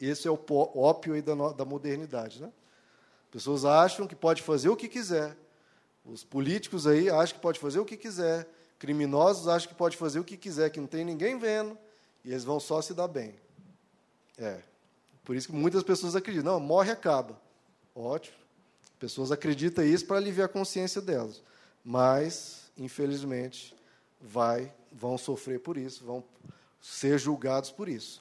Esse 0.00 0.26
é 0.26 0.30
o 0.30 0.38
ópio 0.74 1.22
da, 1.22 1.34
da 1.52 1.64
modernidade, 1.64 2.40
né? 2.40 2.52
Pessoas 3.30 3.64
acham 3.64 4.06
que 4.06 4.14
pode 4.14 4.42
fazer 4.42 4.68
o 4.68 4.76
que 4.76 4.88
quiser, 4.88 5.36
os 6.04 6.24
políticos 6.24 6.86
aí 6.86 7.08
acham 7.08 7.36
que 7.36 7.40
pode 7.40 7.58
fazer 7.58 7.78
o 7.78 7.84
que 7.84 7.96
quiser, 7.96 8.46
criminosos 8.82 9.46
acham 9.46 9.68
que 9.68 9.76
pode 9.76 9.96
fazer 9.96 10.18
o 10.18 10.24
que 10.24 10.36
quiser, 10.36 10.68
que 10.68 10.80
não 10.80 10.88
tem 10.88 11.04
ninguém 11.04 11.38
vendo, 11.38 11.78
e 12.24 12.30
eles 12.32 12.42
vão 12.42 12.58
só 12.58 12.82
se 12.82 12.92
dar 12.92 13.06
bem. 13.06 13.32
É. 14.36 14.58
Por 15.22 15.36
isso 15.36 15.46
que 15.46 15.54
muitas 15.54 15.84
pessoas 15.84 16.16
acreditam, 16.16 16.54
não, 16.54 16.58
morre 16.58 16.90
acaba. 16.90 17.40
Ótimo. 17.94 18.36
Pessoas 18.98 19.30
acreditam 19.30 19.84
isso 19.84 20.04
para 20.04 20.16
aliviar 20.16 20.46
a 20.46 20.52
consciência 20.52 21.00
delas. 21.00 21.40
Mas, 21.84 22.72
infelizmente, 22.76 23.72
vai, 24.20 24.74
vão 24.90 25.16
sofrer 25.16 25.60
por 25.60 25.76
isso, 25.76 26.04
vão 26.04 26.24
ser 26.80 27.20
julgados 27.20 27.70
por 27.70 27.88
isso. 27.88 28.20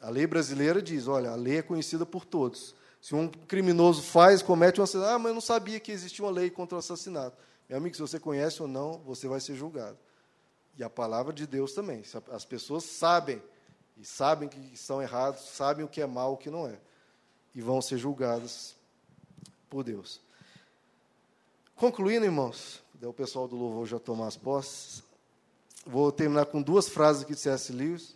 A 0.00 0.08
lei 0.08 0.26
brasileira 0.26 0.80
diz, 0.80 1.06
olha, 1.06 1.32
a 1.32 1.34
lei 1.34 1.58
é 1.58 1.62
conhecida 1.62 2.06
por 2.06 2.24
todos. 2.24 2.74
Se 2.98 3.14
um 3.14 3.28
criminoso 3.28 4.00
faz, 4.00 4.40
comete 4.40 4.80
um 4.80 4.84
assassinato, 4.84 5.16
ah, 5.16 5.18
mas 5.18 5.28
eu 5.28 5.34
não 5.34 5.42
sabia 5.42 5.78
que 5.78 5.92
existia 5.92 6.24
uma 6.24 6.30
lei 6.30 6.48
contra 6.48 6.76
o 6.76 6.78
assassinato. 6.78 7.36
Meu 7.72 7.78
amigo, 7.78 7.96
se 7.96 8.02
você 8.02 8.20
conhece 8.20 8.60
ou 8.60 8.68
não, 8.68 8.98
você 8.98 9.26
vai 9.26 9.40
ser 9.40 9.54
julgado. 9.54 9.96
E 10.76 10.84
a 10.84 10.90
palavra 10.90 11.32
de 11.32 11.46
Deus 11.46 11.72
também. 11.72 12.04
As 12.30 12.44
pessoas 12.44 12.84
sabem, 12.84 13.42
e 13.96 14.04
sabem 14.04 14.46
que 14.46 14.58
estão 14.74 15.00
errados, 15.00 15.40
sabem 15.40 15.82
o 15.82 15.88
que 15.88 16.02
é 16.02 16.06
mal, 16.06 16.34
o 16.34 16.36
que 16.36 16.50
não 16.50 16.68
é. 16.68 16.78
E 17.54 17.62
vão 17.62 17.80
ser 17.80 17.96
julgadas 17.96 18.76
por 19.70 19.82
Deus. 19.82 20.20
Concluindo, 21.74 22.26
irmãos, 22.26 22.82
o 23.00 23.12
pessoal 23.14 23.48
do 23.48 23.56
louvor 23.56 23.86
já 23.86 23.98
tomar 23.98 24.26
as 24.26 24.36
posses. 24.36 25.02
Vou 25.86 26.12
terminar 26.12 26.44
com 26.44 26.60
duas 26.60 26.90
frases 26.90 27.22
aqui 27.22 27.32
de 27.32 27.40
C.S. 27.40 27.72
Lewis. 27.72 28.14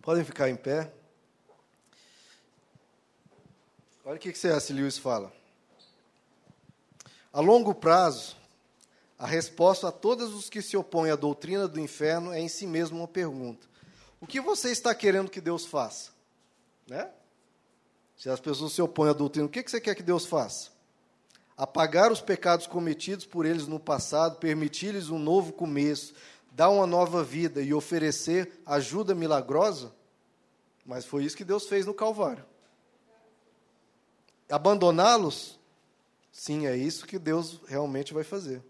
Podem 0.00 0.24
ficar 0.24 0.48
em 0.48 0.54
pé. 0.54 0.92
Olha 4.04 4.14
o 4.14 4.20
que 4.20 4.32
C.S. 4.32 4.72
Lewis 4.72 4.96
fala. 4.96 5.41
A 7.32 7.40
longo 7.40 7.74
prazo, 7.74 8.36
a 9.18 9.26
resposta 9.26 9.88
a 9.88 9.92
todos 9.92 10.34
os 10.34 10.50
que 10.50 10.60
se 10.60 10.76
opõem 10.76 11.10
à 11.10 11.16
doutrina 11.16 11.66
do 11.66 11.80
inferno 11.80 12.32
é 12.32 12.40
em 12.40 12.48
si 12.48 12.66
mesmo 12.66 12.98
uma 12.98 13.08
pergunta: 13.08 13.66
O 14.20 14.26
que 14.26 14.40
você 14.40 14.70
está 14.70 14.94
querendo 14.94 15.30
que 15.30 15.40
Deus 15.40 15.64
faça? 15.64 16.10
Né? 16.86 17.08
Se 18.16 18.28
as 18.28 18.38
pessoas 18.38 18.72
se 18.72 18.82
opõem 18.82 19.10
à 19.10 19.12
doutrina, 19.14 19.46
o 19.46 19.50
que 19.50 19.62
você 19.62 19.80
quer 19.80 19.94
que 19.94 20.02
Deus 20.02 20.26
faça? 20.26 20.70
Apagar 21.56 22.12
os 22.12 22.20
pecados 22.20 22.66
cometidos 22.66 23.24
por 23.24 23.46
eles 23.46 23.66
no 23.66 23.80
passado, 23.80 24.36
permitir-lhes 24.36 25.08
um 25.08 25.18
novo 25.18 25.52
começo, 25.52 26.14
dar 26.50 26.68
uma 26.68 26.86
nova 26.86 27.24
vida 27.24 27.62
e 27.62 27.72
oferecer 27.72 28.60
ajuda 28.66 29.14
milagrosa? 29.14 29.94
Mas 30.84 31.04
foi 31.04 31.24
isso 31.24 31.36
que 31.36 31.44
Deus 31.44 31.66
fez 31.66 31.86
no 31.86 31.94
Calvário. 31.94 32.44
Abandoná-los? 34.50 35.61
Sim, 36.32 36.66
é 36.66 36.74
isso 36.74 37.06
que 37.06 37.18
Deus 37.18 37.60
realmente 37.68 38.14
vai 38.14 38.24
fazer. 38.24 38.62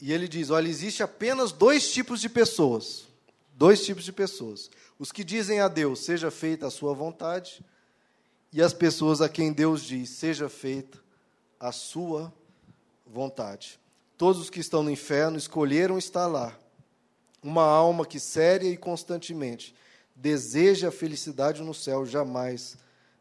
E 0.00 0.12
ele 0.12 0.26
diz: 0.26 0.48
olha, 0.50 0.68
existe 0.68 1.02
apenas 1.02 1.52
dois 1.52 1.92
tipos 1.92 2.20
de 2.20 2.28
pessoas. 2.28 3.06
Dois 3.54 3.84
tipos 3.84 4.04
de 4.04 4.12
pessoas. 4.12 4.70
Os 4.98 5.12
que 5.12 5.22
dizem 5.22 5.60
a 5.60 5.68
Deus, 5.68 6.00
seja 6.00 6.30
feita 6.30 6.66
a 6.66 6.70
sua 6.70 6.94
vontade, 6.94 7.64
e 8.52 8.62
as 8.62 8.72
pessoas 8.72 9.20
a 9.20 9.28
quem 9.28 9.52
Deus 9.52 9.82
diz, 9.82 10.10
seja 10.10 10.48
feita 10.48 10.98
a 11.60 11.72
sua 11.72 12.32
vontade. 13.06 13.78
Todos 14.16 14.40
os 14.40 14.50
que 14.50 14.60
estão 14.60 14.82
no 14.82 14.90
inferno 14.90 15.36
escolheram 15.36 15.98
estar 15.98 16.26
lá. 16.26 16.58
Uma 17.42 17.64
alma 17.64 18.06
que 18.06 18.18
séria 18.18 18.68
e 18.68 18.76
constantemente 18.76 19.74
deseja 20.14 20.88
a 20.88 20.92
felicidade 20.92 21.62
no 21.62 21.74
céu 21.74 22.06
jamais 22.06 22.78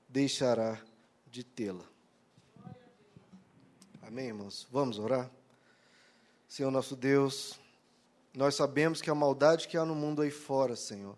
deixará 0.08 0.79
de 1.29 1.43
tê-la. 1.43 1.94
Amém, 4.08 4.28
irmãos? 4.28 4.68
Vamos 4.72 5.00
orar? 5.00 5.30
Senhor 6.48 6.72
nosso 6.72 6.96
Deus, 6.96 7.60
nós 8.34 8.56
sabemos 8.56 9.02
que 9.02 9.10
a 9.10 9.15
maldade 9.15 9.68
que 9.68 9.78
há 9.78 9.84
no 9.84 9.96
mundo 9.96 10.22
aí 10.22 10.32
fora, 10.32 10.76
Senhor, 10.76 11.18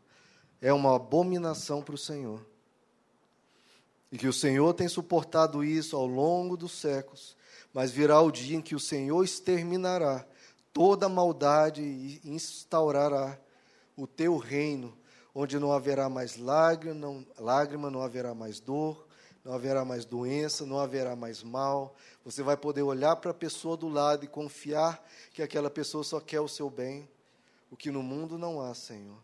é 0.61 0.71
uma 0.71 0.95
abominação 0.95 1.81
para 1.81 1.95
o 1.95 1.97
Senhor. 1.97 2.45
E 4.11 4.17
que 4.17 4.27
o 4.27 4.33
Senhor 4.33 4.73
tem 4.73 4.87
suportado 4.87 5.63
isso 5.63 5.95
ao 5.95 6.05
longo 6.05 6.55
dos 6.55 6.71
séculos 6.71 7.37
mas 7.77 7.91
virá 7.91 8.19
o 8.21 8.31
dia 8.31 8.57
em 8.57 8.61
que 8.61 8.73
o 8.73 8.79
Senhor 8.79 9.23
exterminará 9.23 10.25
toda 10.73 11.05
a 11.05 11.09
maldade 11.09 11.83
e 11.83 12.19
instaurará 12.23 13.39
o 13.95 14.07
teu 14.07 14.35
reino, 14.37 14.97
onde 15.33 15.59
não 15.59 15.71
haverá 15.71 16.09
mais 16.09 16.37
lágrima, 16.37 16.95
não, 16.95 17.23
lágrima, 17.37 17.91
não 17.91 18.01
haverá 18.01 18.33
mais 18.33 18.59
dor, 18.59 19.07
não 19.47 19.53
haverá 19.53 19.85
mais 19.85 20.03
doença, 20.03 20.65
não 20.65 20.77
haverá 20.77 21.15
mais 21.15 21.41
mal. 21.41 21.95
Você 22.25 22.43
vai 22.43 22.57
poder 22.57 22.81
olhar 22.81 23.15
para 23.15 23.31
a 23.31 23.33
pessoa 23.33 23.77
do 23.77 23.87
lado 23.87 24.25
e 24.25 24.27
confiar 24.27 25.01
que 25.31 25.41
aquela 25.41 25.69
pessoa 25.69 26.03
só 26.03 26.19
quer 26.19 26.41
o 26.41 26.49
seu 26.49 26.69
bem, 26.69 27.07
o 27.71 27.77
que 27.77 27.89
no 27.89 28.03
mundo 28.03 28.37
não 28.37 28.59
há, 28.59 28.73
Senhor. 28.73 29.15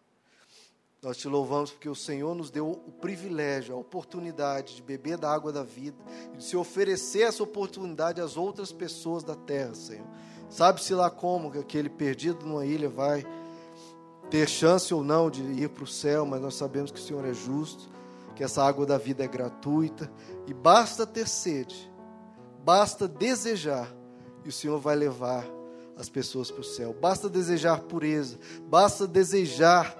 Nós 1.01 1.17
te 1.17 1.27
louvamos 1.27 1.71
porque 1.71 1.89
o 1.89 1.95
Senhor 1.95 2.33
nos 2.33 2.49
deu 2.49 2.71
o 2.71 2.91
privilégio, 2.93 3.75
a 3.75 3.77
oportunidade 3.77 4.77
de 4.77 4.81
beber 4.81 5.17
da 5.17 5.29
água 5.29 5.51
da 5.51 5.61
vida 5.61 5.97
e 6.33 6.37
de 6.37 6.43
se 6.45 6.55
oferecer 6.55 7.23
essa 7.23 7.43
oportunidade 7.43 8.21
às 8.21 8.37
outras 8.37 8.71
pessoas 8.71 9.25
da 9.25 9.35
terra, 9.35 9.75
Senhor. 9.75 10.07
Sabe-se 10.49 10.93
lá 10.93 11.09
como 11.09 11.51
que 11.51 11.57
aquele 11.57 11.89
perdido 11.89 12.45
numa 12.45 12.65
ilha 12.65 12.87
vai 12.87 13.25
ter 14.29 14.47
chance 14.47 14.93
ou 14.93 15.03
não 15.03 15.29
de 15.29 15.41
ir 15.41 15.67
para 15.67 15.83
o 15.83 15.87
céu, 15.87 16.25
mas 16.25 16.39
nós 16.39 16.55
sabemos 16.55 16.91
que 16.91 16.99
o 16.99 17.03
Senhor 17.03 17.25
é 17.25 17.33
justo, 17.33 17.91
que 18.35 18.43
essa 18.43 18.63
água 18.63 18.85
da 18.85 18.97
vida 18.97 19.23
é 19.23 19.27
gratuita 19.27 20.11
e 20.47 20.53
basta 20.53 21.05
ter 21.05 21.27
sede, 21.27 21.91
basta 22.63 23.07
desejar 23.07 23.93
e 24.43 24.49
o 24.49 24.51
Senhor 24.51 24.79
vai 24.79 24.95
levar 24.95 25.45
as 25.97 26.09
pessoas 26.09 26.49
para 26.49 26.61
o 26.61 26.63
céu. 26.63 26.95
Basta 26.99 27.29
desejar 27.29 27.81
pureza, 27.81 28.37
basta 28.67 29.07
desejar 29.07 29.95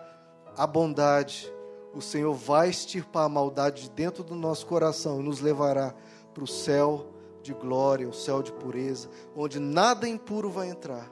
a 0.57 0.65
bondade, 0.67 1.51
o 1.93 2.01
Senhor 2.01 2.33
vai 2.33 2.69
extirpar 2.69 3.25
a 3.25 3.29
maldade 3.29 3.83
de 3.83 3.89
dentro 3.91 4.23
do 4.23 4.35
nosso 4.35 4.65
coração 4.65 5.19
e 5.19 5.23
nos 5.23 5.39
levará 5.39 5.93
para 6.33 6.43
o 6.43 6.47
céu 6.47 7.13
de 7.41 7.53
glória, 7.53 8.07
o 8.07 8.13
céu 8.13 8.41
de 8.41 8.51
pureza, 8.51 9.09
onde 9.35 9.59
nada 9.59 10.07
impuro 10.07 10.49
vai 10.49 10.69
entrar. 10.69 11.11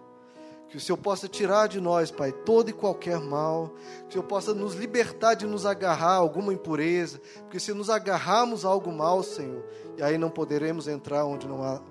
Que 0.71 0.77
o 0.77 0.79
Senhor 0.79 0.97
possa 0.97 1.27
tirar 1.27 1.67
de 1.67 1.81
nós, 1.81 2.11
Pai, 2.11 2.31
todo 2.31 2.69
e 2.69 2.73
qualquer 2.73 3.19
mal. 3.19 3.73
Que 4.03 4.07
o 4.07 4.11
Senhor 4.13 4.23
possa 4.23 4.53
nos 4.53 4.73
libertar 4.73 5.33
de 5.33 5.45
nos 5.45 5.65
agarrar 5.65 6.13
a 6.13 6.15
alguma 6.15 6.53
impureza. 6.53 7.19
Porque 7.41 7.59
se 7.59 7.73
nos 7.73 7.89
agarrarmos 7.89 8.63
a 8.63 8.69
algo 8.69 8.89
mal, 8.89 9.21
Senhor, 9.21 9.65
e 9.97 10.01
aí 10.01 10.17
não 10.17 10.29
poderemos 10.29 10.87
entrar 10.87 11.25
onde 11.25 11.45
não 11.45 11.61
há 11.61 11.81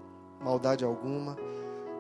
maldade 0.41 0.83
alguma. 0.83 1.37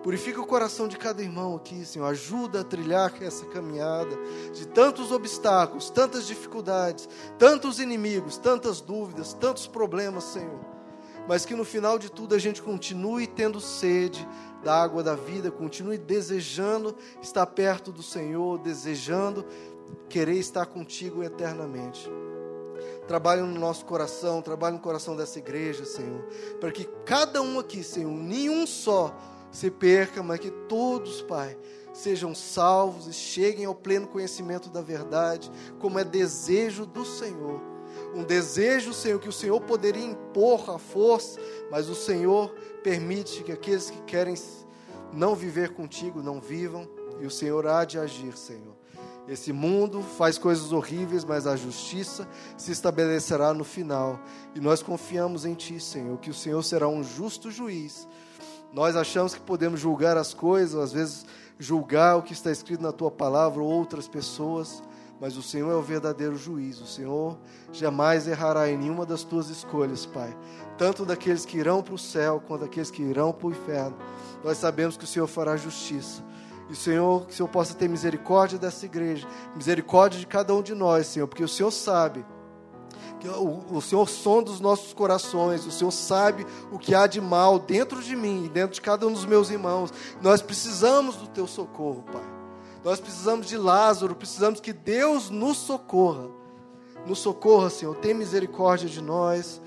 Purifica 0.02 0.40
o 0.40 0.46
coração 0.46 0.88
de 0.88 0.96
cada 0.96 1.22
irmão 1.22 1.54
aqui, 1.54 1.84
Senhor. 1.84 2.06
Ajuda 2.06 2.62
a 2.62 2.64
trilhar 2.64 3.12
essa 3.22 3.44
caminhada 3.44 4.16
de 4.54 4.66
tantos 4.66 5.12
obstáculos, 5.12 5.90
tantas 5.90 6.26
dificuldades, 6.26 7.06
tantos 7.38 7.78
inimigos, 7.78 8.38
tantas 8.38 8.80
dúvidas, 8.80 9.34
tantos 9.34 9.66
problemas, 9.66 10.24
Senhor. 10.24 10.79
Mas 11.28 11.44
que 11.44 11.54
no 11.54 11.64
final 11.64 11.98
de 11.98 12.10
tudo 12.10 12.34
a 12.34 12.38
gente 12.38 12.60
continue 12.60 13.26
tendo 13.26 13.60
sede 13.60 14.26
da 14.62 14.82
água 14.82 15.02
da 15.02 15.14
vida, 15.14 15.50
continue 15.50 15.96
desejando 15.96 16.94
estar 17.22 17.46
perto 17.46 17.92
do 17.92 18.02
Senhor, 18.02 18.58
desejando 18.58 19.44
querer 20.08 20.36
estar 20.36 20.66
contigo 20.66 21.22
eternamente. 21.22 22.10
Trabalhe 23.06 23.42
no 23.42 23.58
nosso 23.58 23.84
coração, 23.84 24.42
trabalhe 24.42 24.76
no 24.76 24.82
coração 24.82 25.16
dessa 25.16 25.38
igreja, 25.38 25.84
Senhor, 25.84 26.22
para 26.60 26.70
que 26.70 26.84
cada 27.04 27.42
um 27.42 27.58
aqui, 27.58 27.82
Senhor, 27.82 28.10
nenhum 28.10 28.66
só 28.66 29.14
se 29.50 29.70
perca, 29.70 30.22
mas 30.22 30.38
que 30.38 30.50
todos, 30.50 31.20
Pai, 31.22 31.56
sejam 31.92 32.34
salvos 32.34 33.06
e 33.08 33.12
cheguem 33.12 33.64
ao 33.64 33.74
pleno 33.74 34.06
conhecimento 34.06 34.68
da 34.68 34.80
verdade, 34.80 35.50
como 35.78 35.98
é 35.98 36.04
desejo 36.04 36.86
do 36.86 37.04
Senhor. 37.04 37.69
Um 38.14 38.24
desejo, 38.24 38.92
Senhor, 38.92 39.18
que 39.20 39.28
o 39.28 39.32
Senhor 39.32 39.60
poderia 39.60 40.04
impor 40.04 40.68
a 40.70 40.78
força, 40.78 41.40
mas 41.70 41.88
o 41.88 41.94
Senhor 41.94 42.50
permite 42.82 43.42
que 43.42 43.52
aqueles 43.52 43.90
que 43.90 44.00
querem 44.02 44.34
não 45.12 45.34
viver 45.34 45.74
contigo 45.74 46.22
não 46.22 46.40
vivam, 46.40 46.88
e 47.20 47.26
o 47.26 47.30
Senhor 47.30 47.66
há 47.66 47.84
de 47.84 47.98
agir, 47.98 48.36
Senhor. 48.36 48.74
Esse 49.28 49.52
mundo 49.52 50.02
faz 50.02 50.38
coisas 50.38 50.72
horríveis, 50.72 51.24
mas 51.24 51.46
a 51.46 51.54
justiça 51.54 52.26
se 52.56 52.72
estabelecerá 52.72 53.54
no 53.54 53.62
final. 53.62 54.18
E 54.54 54.60
nós 54.60 54.82
confiamos 54.82 55.44
em 55.44 55.54
Ti, 55.54 55.78
Senhor, 55.78 56.18
que 56.18 56.30
o 56.30 56.34
Senhor 56.34 56.62
será 56.64 56.88
um 56.88 57.04
justo 57.04 57.50
juiz 57.50 58.08
nós 58.72 58.94
achamos 58.94 59.34
que 59.34 59.40
podemos 59.40 59.80
julgar 59.80 60.16
as 60.16 60.32
coisas, 60.32 60.80
às 60.80 60.92
vezes 60.92 61.26
julgar 61.58 62.16
o 62.16 62.22
que 62.22 62.32
está 62.32 62.50
escrito 62.50 62.82
na 62.82 62.92
tua 62.92 63.10
palavra 63.10 63.60
ou 63.60 63.68
outras 63.68 64.06
pessoas, 64.06 64.82
mas 65.20 65.36
o 65.36 65.42
Senhor 65.42 65.70
é 65.70 65.74
o 65.74 65.82
verdadeiro 65.82 66.36
juiz. 66.36 66.80
O 66.80 66.86
Senhor 66.86 67.38
jamais 67.72 68.26
errará 68.26 68.70
em 68.70 68.78
nenhuma 68.78 69.04
das 69.04 69.22
tuas 69.22 69.50
escolhas, 69.50 70.06
Pai. 70.06 70.36
Tanto 70.78 71.04
daqueles 71.04 71.44
que 71.44 71.58
irão 71.58 71.82
para 71.82 71.94
o 71.94 71.98
céu 71.98 72.42
quanto 72.46 72.62
daqueles 72.62 72.90
que 72.90 73.02
irão 73.02 73.32
para 73.32 73.48
o 73.48 73.50
inferno. 73.50 73.96
Nós 74.42 74.56
sabemos 74.58 74.96
que 74.96 75.04
o 75.04 75.06
Senhor 75.06 75.26
fará 75.26 75.56
justiça. 75.56 76.22
E, 76.70 76.76
Senhor, 76.76 77.26
que 77.26 77.32
o 77.32 77.36
Senhor 77.36 77.48
possa 77.48 77.74
ter 77.74 77.88
misericórdia 77.88 78.58
dessa 78.58 78.86
igreja, 78.86 79.26
misericórdia 79.54 80.18
de 80.18 80.26
cada 80.26 80.54
um 80.54 80.62
de 80.62 80.74
nós, 80.74 81.08
Senhor, 81.08 81.26
porque 81.26 81.44
o 81.44 81.48
Senhor 81.48 81.70
sabe 81.70 82.24
o, 83.28 83.76
o 83.76 83.82
Senhor 83.82 84.08
sonda 84.08 84.50
os 84.50 84.60
nossos 84.60 84.92
corações, 84.92 85.66
o 85.66 85.70
Senhor 85.70 85.90
sabe 85.90 86.46
o 86.70 86.78
que 86.78 86.94
há 86.94 87.06
de 87.06 87.20
mal 87.20 87.58
dentro 87.58 88.02
de 88.02 88.16
mim, 88.16 88.50
dentro 88.52 88.74
de 88.74 88.80
cada 88.80 89.06
um 89.06 89.12
dos 89.12 89.24
meus 89.24 89.50
irmãos. 89.50 89.92
Nós 90.22 90.40
precisamos 90.40 91.16
do 91.16 91.26
teu 91.26 91.46
socorro, 91.46 92.02
Pai. 92.10 92.39
Nós 92.84 93.00
precisamos 93.00 93.46
de 93.46 93.56
Lázaro, 93.56 94.14
precisamos 94.14 94.60
que 94.60 94.72
Deus 94.72 95.30
nos 95.30 95.58
socorra. 95.58 96.28
Nos 97.06 97.18
socorra, 97.18 97.70
Senhor, 97.70 97.94
tem 97.96 98.14
misericórdia 98.14 98.88
de 98.88 99.00
nós. 99.00 99.60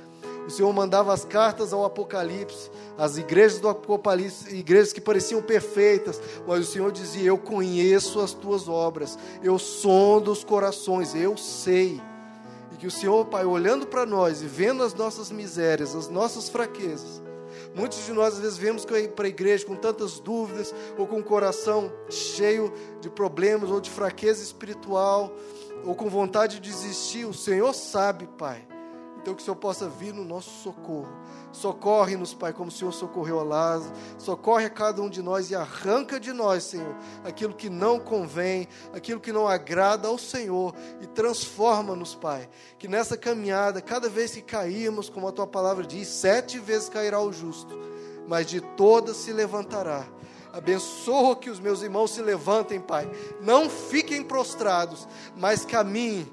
O 0.47 0.49
Senhor 0.49 0.71
mandava 0.73 1.13
as 1.13 1.23
cartas 1.23 1.71
ao 1.71 1.85
Apocalipse, 1.85 2.69
as 2.97 3.17
igrejas 3.17 3.59
do 3.59 3.69
Apocalipse, 3.69 4.53
igrejas 4.55 4.91
que 4.91 4.99
pareciam 4.99 5.41
perfeitas, 5.41 6.21
mas 6.45 6.67
o 6.67 6.71
Senhor 6.71 6.91
dizia: 6.91 7.29
Eu 7.29 7.37
conheço 7.37 8.19
as 8.19 8.33
tuas 8.33 8.67
obras, 8.67 9.17
eu 9.41 9.57
sondo 9.57 10.31
os 10.31 10.43
corações, 10.43 11.15
eu 11.15 11.37
sei 11.37 12.01
que 12.83 12.87
o 12.87 12.91
Senhor, 12.91 13.23
Pai, 13.27 13.45
olhando 13.45 13.87
para 13.87 14.05
nós 14.05 14.41
e 14.41 14.45
vendo 14.45 14.83
as 14.83 14.93
nossas 14.93 15.31
misérias, 15.31 15.95
as 15.95 16.09
nossas 16.09 16.49
fraquezas, 16.49 17.22
muitos 17.75 18.05
de 18.05 18.11
nós 18.13 18.35
às 18.35 18.39
vezes 18.39 18.57
vemos 18.57 18.85
para 18.85 19.25
a 19.25 19.29
igreja 19.29 19.65
com 19.65 19.75
tantas 19.75 20.19
dúvidas, 20.19 20.73
ou 20.97 21.07
com 21.07 21.19
o 21.19 21.23
coração 21.23 21.91
cheio 22.09 22.71
de 23.01 23.09
problemas, 23.09 23.69
ou 23.69 23.79
de 23.79 23.89
fraqueza 23.89 24.43
espiritual, 24.43 25.35
ou 25.85 25.95
com 25.95 26.09
vontade 26.09 26.59
de 26.59 26.69
desistir. 26.69 27.25
O 27.25 27.33
Senhor 27.33 27.73
sabe, 27.73 28.27
Pai. 28.37 28.72
Então 29.23 29.33
que 29.33 29.41
o 29.41 29.45
Senhor 29.45 29.55
possa 29.55 29.87
vir 29.87 30.13
no 30.13 30.23
nosso 30.23 30.51
socorro 30.61 31.07
Socorre-nos, 31.53 32.33
Pai, 32.33 32.51
como 32.51 32.69
o 32.69 32.71
Senhor 32.71 32.91
socorreu 32.91 33.39
a 33.39 33.43
Lázaro. 33.43 33.93
Socorre 34.17 34.65
a 34.65 34.69
cada 34.71 35.01
um 35.01 35.09
de 35.09 35.21
nós 35.21 35.51
e 35.51 35.55
arranca 35.55 36.19
de 36.19 36.33
nós, 36.33 36.63
Senhor, 36.63 36.95
aquilo 37.23 37.53
que 37.53 37.69
não 37.69 37.99
convém, 37.99 38.67
aquilo 38.91 39.19
que 39.19 39.31
não 39.31 39.47
agrada 39.47 40.07
ao 40.07 40.17
Senhor 40.17 40.73
e 40.99 41.05
transforma-nos, 41.05 42.15
Pai. 42.15 42.49
Que 42.79 42.87
nessa 42.87 43.15
caminhada, 43.15 43.81
cada 43.81 44.09
vez 44.09 44.33
que 44.33 44.41
cairmos, 44.41 45.09
como 45.09 45.27
a 45.27 45.31
tua 45.31 45.45
palavra 45.45 45.85
diz, 45.85 46.07
sete 46.07 46.57
vezes 46.57 46.89
cairá 46.89 47.21
o 47.21 47.31
justo, 47.31 47.79
mas 48.27 48.47
de 48.47 48.59
todas 48.59 49.17
se 49.17 49.31
levantará. 49.31 50.07
Abençoa 50.51 51.35
que 51.35 51.49
os 51.49 51.59
meus 51.59 51.83
irmãos 51.83 52.11
se 52.11 52.21
levantem, 52.21 52.79
Pai. 52.79 53.09
Não 53.41 53.69
fiquem 53.69 54.23
prostrados, 54.23 55.07
mas 55.35 55.65
caminhem. 55.65 56.31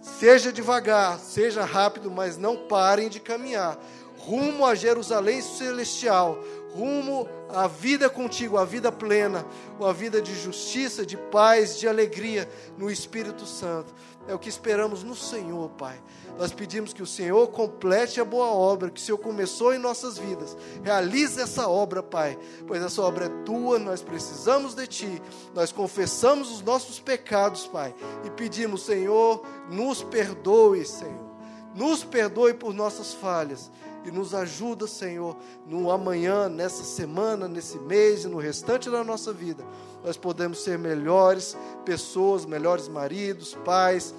Seja 0.00 0.52
devagar, 0.52 1.18
seja 1.18 1.64
rápido, 1.64 2.10
mas 2.10 2.36
não 2.36 2.56
parem 2.56 3.08
de 3.08 3.20
caminhar 3.20 3.78
rumo 4.18 4.66
a 4.66 4.74
Jerusalém 4.74 5.40
celestial, 5.40 6.38
rumo 6.74 7.28
à 7.48 7.66
vida 7.66 8.10
contigo, 8.10 8.58
à 8.58 8.64
vida 8.64 8.92
plena, 8.92 9.44
uma 9.78 9.92
vida 9.92 10.20
de 10.20 10.34
justiça, 10.34 11.06
de 11.06 11.16
paz, 11.16 11.78
de 11.78 11.88
alegria 11.88 12.48
no 12.76 12.90
Espírito 12.90 13.46
Santo. 13.46 13.94
É 14.26 14.34
o 14.34 14.38
que 14.38 14.48
esperamos 14.48 15.02
no 15.02 15.14
Senhor, 15.14 15.70
Pai. 15.70 15.98
Nós 16.38 16.52
pedimos 16.52 16.92
que 16.92 17.02
o 17.02 17.06
Senhor 17.06 17.48
complete 17.48 18.20
a 18.20 18.24
boa 18.24 18.48
obra 18.48 18.90
que 18.90 19.00
o 19.00 19.02
Senhor 19.02 19.16
começou 19.16 19.74
em 19.74 19.78
nossas 19.78 20.18
vidas. 20.18 20.56
Realize 20.84 21.40
essa 21.40 21.66
obra, 21.66 22.02
Pai, 22.02 22.38
pois 22.66 22.82
essa 22.82 23.00
obra 23.00 23.24
é 23.24 23.44
tua, 23.44 23.78
nós 23.78 24.02
precisamos 24.02 24.74
de 24.74 24.86
Ti. 24.86 25.22
Nós 25.54 25.72
confessamos 25.72 26.52
os 26.52 26.60
nossos 26.60 27.00
pecados, 27.00 27.66
Pai, 27.66 27.94
e 28.24 28.30
pedimos, 28.30 28.84
Senhor, 28.84 29.42
nos 29.70 30.02
perdoe, 30.02 30.84
Senhor. 30.84 31.28
Nos 31.74 32.04
perdoe 32.04 32.54
por 32.54 32.74
nossas 32.74 33.14
falhas 33.14 33.70
e 34.04 34.10
nos 34.10 34.34
ajuda, 34.34 34.86
Senhor, 34.86 35.36
no 35.66 35.90
amanhã, 35.90 36.48
nessa 36.48 36.82
semana, 36.84 37.48
nesse 37.48 37.78
mês 37.78 38.24
e 38.24 38.28
no 38.28 38.38
restante 38.38 38.90
da 38.90 39.02
nossa 39.04 39.32
vida. 39.32 39.64
Nós 40.04 40.16
podemos 40.16 40.62
ser 40.62 40.78
melhores 40.78 41.56
pessoas, 41.84 42.46
melhores 42.46 42.88
maridos, 42.88 43.54
pais, 43.64 44.14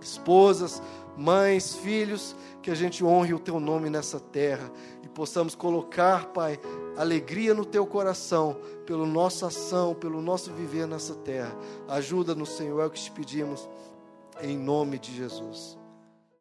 esposas, 0.00 0.82
mães, 1.16 1.74
filhos, 1.74 2.36
que 2.62 2.70
a 2.70 2.74
gente 2.74 3.04
honre 3.04 3.34
o 3.34 3.38
teu 3.38 3.58
nome 3.58 3.90
nessa 3.90 4.20
terra 4.20 4.70
e 5.02 5.08
possamos 5.08 5.54
colocar, 5.54 6.26
Pai, 6.26 6.60
alegria 6.96 7.54
no 7.54 7.64
teu 7.64 7.86
coração 7.86 8.56
pela 8.86 9.06
nossa 9.06 9.48
ação, 9.48 9.94
pelo 9.94 10.22
nosso 10.22 10.52
viver 10.52 10.86
nessa 10.86 11.14
terra. 11.14 11.54
Ajuda-nos, 11.88 12.50
Senhor, 12.50 12.80
é 12.80 12.86
o 12.86 12.90
que 12.90 13.00
te 13.00 13.10
pedimos, 13.10 13.68
em 14.40 14.56
nome 14.56 14.98
de 14.98 15.14
Jesus. 15.14 15.78